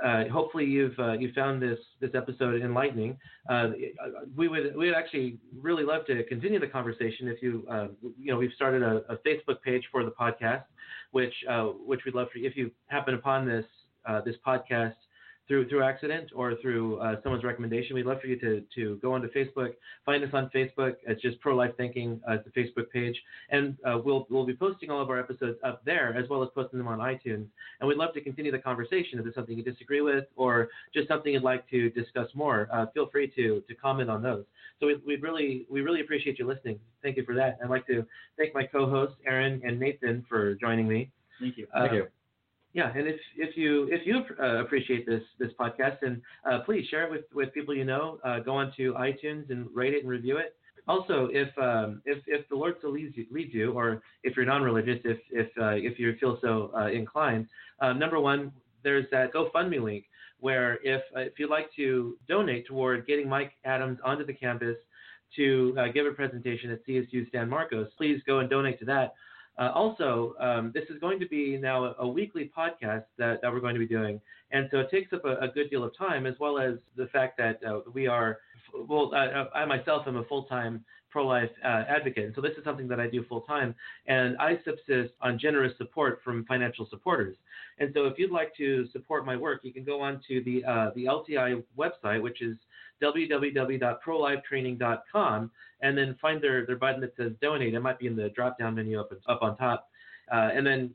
Uh, 0.03 0.29
hopefully, 0.29 0.63
you've 0.65 0.97
uh, 0.97 1.13
you 1.13 1.31
found 1.33 1.61
this 1.61 1.79
this 1.99 2.11
episode 2.13 2.61
enlightening. 2.61 3.17
Uh, 3.49 3.69
we 4.35 4.47
would 4.47 4.75
we 4.75 4.87
would 4.87 4.95
actually 4.95 5.37
really 5.61 5.83
love 5.83 6.05
to 6.05 6.23
continue 6.25 6.59
the 6.59 6.67
conversation. 6.67 7.27
If 7.27 7.41
you 7.41 7.65
uh, 7.69 7.87
you 8.17 8.31
know 8.31 8.37
we've 8.37 8.53
started 8.55 8.81
a, 8.81 9.01
a, 9.09 9.17
Facebook 9.17 9.61
page 9.61 9.83
for 9.91 10.05
the 10.05 10.11
podcast, 10.11 10.63
which 11.11 11.33
uh, 11.49 11.65
which 11.65 12.01
we'd 12.05 12.15
love 12.15 12.27
for 12.31 12.39
you 12.39 12.47
if 12.47 12.55
you 12.55 12.71
happen 12.87 13.13
upon 13.13 13.47
this 13.47 13.65
uh, 14.05 14.21
this 14.21 14.35
podcast 14.45 14.93
through 15.49 15.67
through 15.67 15.83
accident 15.83 16.29
or 16.33 16.53
through 16.61 16.99
uh, 16.99 17.15
someone's 17.23 17.43
recommendation, 17.43 17.95
we'd 17.95 18.05
love 18.05 18.21
for 18.21 18.27
you 18.27 18.39
to 18.39 18.63
to 18.75 18.97
go 19.01 19.13
onto 19.13 19.27
Facebook, 19.31 19.73
find 20.05 20.23
us 20.23 20.29
on 20.31 20.49
Facebook. 20.55 20.93
It's 21.07 21.21
just 21.21 21.39
Pro 21.41 21.55
Life 21.55 21.71
Thinking, 21.75 22.21
uh, 22.29 22.37
the 22.45 22.51
Facebook 22.51 22.89
page, 22.91 23.19
and 23.49 23.75
uh, 23.83 23.97
we'll 24.01 24.27
we'll 24.29 24.45
be 24.45 24.55
posting 24.55 24.91
all 24.91 25.01
of 25.01 25.09
our 25.09 25.19
episodes 25.19 25.57
up 25.63 25.83
there 25.83 26.15
as 26.15 26.29
well 26.29 26.43
as 26.43 26.49
posting 26.53 26.77
them 26.77 26.87
on 26.87 26.99
iTunes. 26.99 27.47
And 27.79 27.87
we'd 27.87 27.97
love 27.97 28.13
to 28.13 28.21
continue 28.21 28.51
the 28.51 28.59
conversation. 28.59 29.17
If 29.17 29.25
there's 29.25 29.35
something 29.35 29.57
you 29.57 29.63
disagree 29.63 30.01
with 30.01 30.25
or 30.35 30.69
just 30.93 31.07
something 31.07 31.33
you'd 31.33 31.43
like 31.43 31.67
to 31.71 31.89
discuss 31.89 32.27
more, 32.35 32.69
uh, 32.71 32.85
feel 32.93 33.09
free 33.09 33.27
to 33.35 33.61
to 33.67 33.75
comment 33.75 34.09
on 34.09 34.21
those. 34.21 34.45
So 34.79 34.85
we 34.85 35.01
we 35.05 35.15
really 35.15 35.65
we 35.69 35.81
really 35.81 36.01
appreciate 36.01 36.37
you 36.37 36.47
listening. 36.47 36.79
Thank 37.01 37.17
you 37.17 37.25
for 37.25 37.33
that. 37.33 37.57
I'd 37.63 37.71
like 37.71 37.87
to 37.87 38.05
thank 38.37 38.53
my 38.53 38.65
co-hosts 38.65 39.15
Aaron 39.25 39.61
and 39.65 39.79
Nathan 39.79 40.23
for 40.29 40.53
joining 40.55 40.87
me. 40.87 41.09
Thank 41.39 41.57
you. 41.57 41.65
Thank 41.73 41.91
Uh, 41.91 41.95
you. 41.95 42.07
Yeah, 42.73 42.91
and 42.95 43.07
if 43.07 43.19
if 43.35 43.57
you 43.57 43.87
if 43.91 44.05
you 44.05 44.21
uh, 44.39 44.61
appreciate 44.61 45.05
this 45.05 45.23
this 45.39 45.49
podcast, 45.59 45.97
and 46.03 46.21
uh, 46.49 46.59
please 46.65 46.85
share 46.89 47.05
it 47.05 47.11
with, 47.11 47.25
with 47.33 47.51
people 47.53 47.75
you 47.75 47.85
know. 47.85 48.19
Uh, 48.23 48.39
go 48.39 48.55
onto 48.55 48.93
iTunes 48.93 49.49
and 49.49 49.67
rate 49.73 49.93
it 49.93 50.01
and 50.01 50.09
review 50.09 50.37
it. 50.37 50.55
Also, 50.87 51.29
if 51.31 51.49
um, 51.57 52.01
if 52.05 52.19
if 52.27 52.47
the 52.49 52.55
Lord 52.55 52.75
so 52.81 52.89
leads 52.89 53.17
you, 53.17 53.25
leads 53.31 53.53
you 53.53 53.71
or 53.71 54.03
if 54.23 54.35
you're 54.35 54.45
non-religious, 54.45 54.99
if 55.03 55.17
if 55.31 55.47
uh, 55.59 55.69
if 55.71 55.97
you 55.97 56.15
feel 56.19 56.37
so 56.41 56.71
uh, 56.77 56.89
inclined, 56.89 57.47
uh, 57.81 57.93
number 57.93 58.19
one, 58.19 58.51
there's 58.83 59.05
that 59.11 59.33
GoFundMe 59.33 59.81
link 59.83 60.05
where 60.39 60.79
if 60.83 61.01
if 61.15 61.39
you'd 61.39 61.49
like 61.49 61.69
to 61.75 62.17
donate 62.27 62.67
toward 62.67 63.07
getting 63.07 63.27
Mike 63.27 63.53
Adams 63.65 63.97
onto 64.05 64.25
the 64.25 64.33
campus 64.33 64.77
to 65.35 65.75
give 65.93 66.05
a 66.05 66.11
presentation 66.11 66.71
at 66.71 66.85
CSU 66.87 67.31
San 67.31 67.49
Marcos, 67.49 67.87
please 67.97 68.19
go 68.25 68.39
and 68.39 68.49
donate 68.49 68.79
to 68.79 68.85
that. 68.85 69.13
Uh, 69.59 69.71
also, 69.75 70.35
um, 70.39 70.71
this 70.73 70.85
is 70.89 70.97
going 70.99 71.19
to 71.19 71.27
be 71.27 71.57
now 71.57 71.83
a, 71.83 71.95
a 71.99 72.07
weekly 72.07 72.49
podcast 72.57 73.03
that, 73.17 73.41
that 73.41 73.51
we're 73.51 73.59
going 73.59 73.75
to 73.75 73.79
be 73.79 73.87
doing. 73.87 74.21
And 74.51 74.69
so 74.71 74.79
it 74.79 74.89
takes 74.89 75.11
up 75.11 75.25
a, 75.25 75.35
a 75.37 75.49
good 75.49 75.69
deal 75.69 75.83
of 75.83 75.95
time, 75.97 76.25
as 76.25 76.35
well 76.39 76.57
as 76.57 76.75
the 76.95 77.07
fact 77.07 77.37
that 77.37 77.59
uh, 77.63 77.81
we 77.93 78.07
are, 78.07 78.39
well, 78.87 79.11
uh, 79.13 79.45
I 79.53 79.65
myself 79.65 80.07
am 80.07 80.15
a 80.15 80.23
full 80.23 80.43
time 80.45 80.85
pro 81.11 81.27
life 81.27 81.49
uh, 81.63 81.83
advocate. 81.89 82.25
And 82.25 82.35
so 82.35 82.41
this 82.41 82.53
is 82.57 82.63
something 82.63 82.87
that 82.87 82.99
I 82.99 83.07
do 83.07 83.23
full 83.27 83.41
time. 83.41 83.75
And 84.07 84.37
I 84.37 84.59
subsist 84.63 85.13
on 85.21 85.37
generous 85.37 85.73
support 85.77 86.21
from 86.23 86.45
financial 86.45 86.87
supporters. 86.89 87.35
And 87.79 87.91
so 87.93 88.05
if 88.05 88.17
you'd 88.17 88.31
like 88.31 88.55
to 88.57 88.87
support 88.91 89.25
my 89.25 89.35
work, 89.35 89.61
you 89.63 89.73
can 89.73 89.83
go 89.83 90.01
on 90.01 90.21
to 90.27 90.41
the, 90.43 90.63
uh, 90.63 90.91
the 90.95 91.05
LTI 91.05 91.61
website, 91.77 92.21
which 92.21 92.41
is 92.41 92.55
www.prolifetraining.com 93.01 95.51
and 95.81 95.97
then 95.97 96.15
find 96.21 96.41
their, 96.41 96.65
their 96.65 96.75
button 96.75 96.99
that 97.01 97.15
says 97.15 97.31
donate. 97.41 97.73
It 97.73 97.79
might 97.79 97.99
be 97.99 98.07
in 98.07 98.15
the 98.15 98.29
drop 98.29 98.59
down 98.59 98.75
menu 98.75 98.99
up, 98.99 99.11
up 99.27 99.41
on 99.41 99.57
top. 99.57 99.89
Uh, 100.31 100.49
and 100.53 100.65
then 100.65 100.91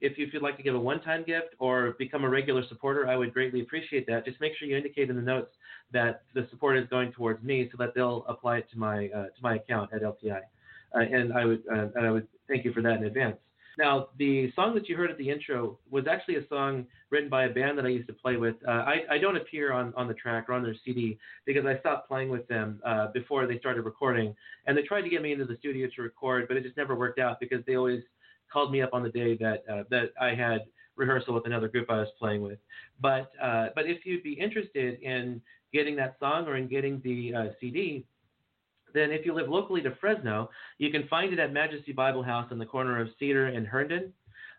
if 0.00 0.16
you 0.16 0.28
would 0.32 0.42
like 0.42 0.56
to 0.56 0.62
give 0.62 0.74
a 0.74 0.80
one 0.80 1.02
time 1.02 1.24
gift 1.24 1.54
or 1.58 1.94
become 1.98 2.24
a 2.24 2.28
regular 2.28 2.62
supporter, 2.68 3.08
I 3.08 3.16
would 3.16 3.34
greatly 3.34 3.60
appreciate 3.60 4.06
that. 4.06 4.24
Just 4.24 4.40
make 4.40 4.52
sure 4.56 4.68
you 4.68 4.76
indicate 4.76 5.10
in 5.10 5.16
the 5.16 5.22
notes 5.22 5.50
that 5.92 6.22
the 6.34 6.46
support 6.50 6.78
is 6.78 6.86
going 6.88 7.12
towards 7.12 7.42
me 7.42 7.68
so 7.70 7.76
that 7.78 7.94
they'll 7.94 8.24
apply 8.28 8.58
it 8.58 8.70
to 8.72 8.78
my, 8.78 9.08
uh, 9.08 9.24
to 9.24 9.42
my 9.42 9.56
account 9.56 9.90
at 9.92 10.02
LTI. 10.02 10.40
Uh, 10.94 11.00
and 11.00 11.32
I 11.32 11.44
would 11.44 11.62
uh, 11.72 11.88
and 11.94 12.06
I 12.06 12.10
would 12.10 12.28
thank 12.48 12.64
you 12.64 12.72
for 12.72 12.82
that 12.82 12.98
in 12.98 13.04
advance. 13.04 13.36
Now, 13.78 14.08
the 14.18 14.52
song 14.54 14.74
that 14.74 14.88
you 14.88 14.96
heard 14.96 15.10
at 15.10 15.18
the 15.18 15.30
intro 15.30 15.78
was 15.90 16.06
actually 16.06 16.36
a 16.36 16.46
song 16.48 16.86
written 17.10 17.28
by 17.28 17.44
a 17.44 17.48
band 17.48 17.78
that 17.78 17.86
I 17.86 17.88
used 17.88 18.08
to 18.08 18.12
play 18.12 18.36
with. 18.36 18.56
Uh, 18.66 18.70
I, 18.70 19.02
I 19.10 19.18
don't 19.18 19.36
appear 19.36 19.72
on, 19.72 19.92
on 19.96 20.08
the 20.08 20.14
track 20.14 20.48
or 20.48 20.52
on 20.54 20.62
their 20.62 20.74
CD 20.84 21.18
because 21.46 21.64
I 21.64 21.78
stopped 21.80 22.08
playing 22.08 22.28
with 22.28 22.46
them 22.48 22.80
uh, 22.84 23.08
before 23.14 23.46
they 23.46 23.58
started 23.58 23.82
recording. 23.82 24.34
And 24.66 24.76
they 24.76 24.82
tried 24.82 25.02
to 25.02 25.08
get 25.08 25.22
me 25.22 25.32
into 25.32 25.44
the 25.44 25.56
studio 25.58 25.88
to 25.96 26.02
record, 26.02 26.48
but 26.48 26.56
it 26.56 26.64
just 26.64 26.76
never 26.76 26.94
worked 26.94 27.18
out 27.18 27.40
because 27.40 27.64
they 27.66 27.76
always 27.76 28.02
called 28.52 28.70
me 28.70 28.82
up 28.82 28.90
on 28.92 29.02
the 29.02 29.10
day 29.10 29.36
that 29.38 29.64
uh, 29.70 29.84
that 29.90 30.10
I 30.20 30.34
had 30.34 30.60
rehearsal 30.96 31.34
with 31.34 31.46
another 31.46 31.68
group 31.68 31.90
I 31.90 31.98
was 31.98 32.08
playing 32.18 32.42
with. 32.42 32.58
But 33.00 33.30
uh, 33.42 33.68
but 33.74 33.86
if 33.86 34.04
you'd 34.04 34.22
be 34.22 34.32
interested 34.32 35.00
in 35.00 35.40
getting 35.72 35.96
that 35.96 36.16
song 36.20 36.46
or 36.46 36.56
in 36.56 36.68
getting 36.68 37.00
the 37.02 37.34
uh, 37.34 37.44
CD, 37.60 38.04
then 38.94 39.10
if 39.10 39.26
you 39.26 39.34
live 39.34 39.48
locally 39.48 39.82
to 39.82 39.94
Fresno, 40.00 40.50
you 40.78 40.90
can 40.90 41.06
find 41.08 41.32
it 41.32 41.38
at 41.38 41.52
Majesty 41.52 41.92
Bible 41.92 42.22
House 42.22 42.48
on 42.50 42.58
the 42.58 42.66
corner 42.66 43.00
of 43.00 43.08
Cedar 43.18 43.46
and 43.46 43.66
Herndon. 43.66 44.12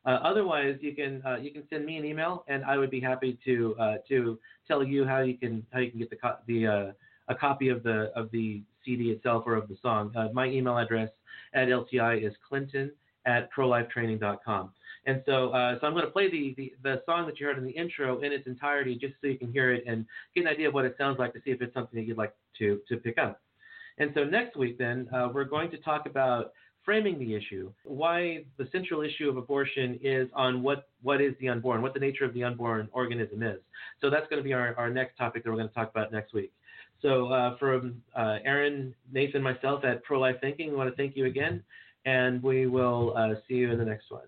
Uh, 0.05 0.19
otherwise, 0.23 0.77
you 0.81 0.93
can 0.93 1.21
uh, 1.25 1.37
you 1.37 1.51
can 1.51 1.63
send 1.69 1.85
me 1.85 1.97
an 1.97 2.05
email, 2.05 2.43
and 2.47 2.65
I 2.65 2.77
would 2.77 2.91
be 2.91 2.99
happy 2.99 3.39
to 3.45 3.75
uh, 3.79 3.95
to 4.09 4.37
tell 4.67 4.83
you 4.83 5.05
how 5.05 5.21
you 5.21 5.37
can 5.37 5.65
how 5.71 5.79
you 5.79 5.91
can 5.91 5.99
get 5.99 6.09
the 6.09 6.17
co- 6.17 6.37
the 6.47 6.67
uh, 6.67 6.91
a 7.29 7.35
copy 7.35 7.69
of 7.69 7.83
the 7.83 8.11
of 8.15 8.29
the 8.31 8.61
CD 8.83 9.11
itself 9.11 9.43
or 9.45 9.55
of 9.55 9.69
the 9.69 9.77
song. 9.81 10.11
Uh, 10.15 10.27
my 10.33 10.47
email 10.47 10.77
address 10.77 11.09
at 11.53 11.69
LTI 11.69 12.25
is 12.25 12.33
Clinton 12.47 12.91
at 13.25 13.49
prolifetraining.com. 13.53 14.71
And 15.05 15.21
so, 15.25 15.49
uh, 15.49 15.79
so 15.79 15.87
I'm 15.87 15.93
going 15.93 16.05
to 16.05 16.11
play 16.11 16.31
the, 16.31 16.53
the, 16.57 16.73
the 16.81 17.01
song 17.05 17.25
that 17.25 17.39
you 17.39 17.45
heard 17.45 17.57
in 17.57 17.65
the 17.65 17.71
intro 17.71 18.21
in 18.21 18.31
its 18.31 18.47
entirety, 18.47 18.95
just 18.95 19.15
so 19.21 19.27
you 19.27 19.37
can 19.37 19.51
hear 19.51 19.73
it 19.73 19.83
and 19.85 20.05
get 20.33 20.41
an 20.41 20.47
idea 20.47 20.69
of 20.69 20.73
what 20.73 20.85
it 20.85 20.95
sounds 20.97 21.19
like 21.19 21.33
to 21.33 21.39
see 21.43 21.51
if 21.51 21.61
it's 21.61 21.73
something 21.73 21.99
that 21.99 22.05
you'd 22.05 22.17
like 22.17 22.33
to 22.59 22.79
to 22.87 22.97
pick 22.97 23.17
up. 23.17 23.41
And 23.97 24.11
so 24.15 24.23
next 24.23 24.57
week, 24.57 24.77
then, 24.77 25.07
uh, 25.13 25.29
we're 25.33 25.43
going 25.43 25.69
to 25.71 25.77
talk 25.77 26.05
about 26.05 26.53
framing 26.83 27.17
the 27.17 27.33
issue, 27.33 27.71
why 27.85 28.43
the 28.57 28.67
central 28.71 29.01
issue 29.01 29.29
of 29.29 29.37
abortion 29.37 29.99
is 30.03 30.27
on 30.33 30.61
what, 30.61 30.89
what 31.01 31.21
is 31.21 31.33
the 31.39 31.47
unborn, 31.47 31.81
what 31.81 31.93
the 31.93 31.99
nature 31.99 32.25
of 32.25 32.33
the 32.33 32.43
unborn 32.43 32.89
organism 32.91 33.41
is. 33.41 33.59
So 34.01 34.09
that's 34.09 34.27
going 34.29 34.41
to 34.41 34.43
be 34.43 34.53
our, 34.53 34.75
our 34.75 34.89
next 34.89 35.17
topic 35.17 35.43
that 35.43 35.49
we're 35.49 35.55
going 35.55 35.69
to 35.69 35.73
talk 35.73 35.89
about 35.89 36.11
next 36.11 36.33
week. 36.33 36.51
So 37.01 37.27
uh, 37.27 37.57
from 37.57 38.01
uh, 38.15 38.39
Aaron, 38.43 38.93
Nathan, 39.11 39.41
myself 39.41 39.83
at 39.85 40.03
Pro 40.03 40.19
Life 40.19 40.37
Thinking, 40.41 40.71
we 40.71 40.75
want 40.75 40.89
to 40.89 40.95
thank 40.95 41.15
you 41.15 41.25
again, 41.25 41.63
and 42.05 42.41
we 42.41 42.67
will 42.67 43.13
uh, 43.15 43.35
see 43.47 43.55
you 43.55 43.71
in 43.71 43.77
the 43.77 43.85
next 43.85 44.09
one. 44.09 44.27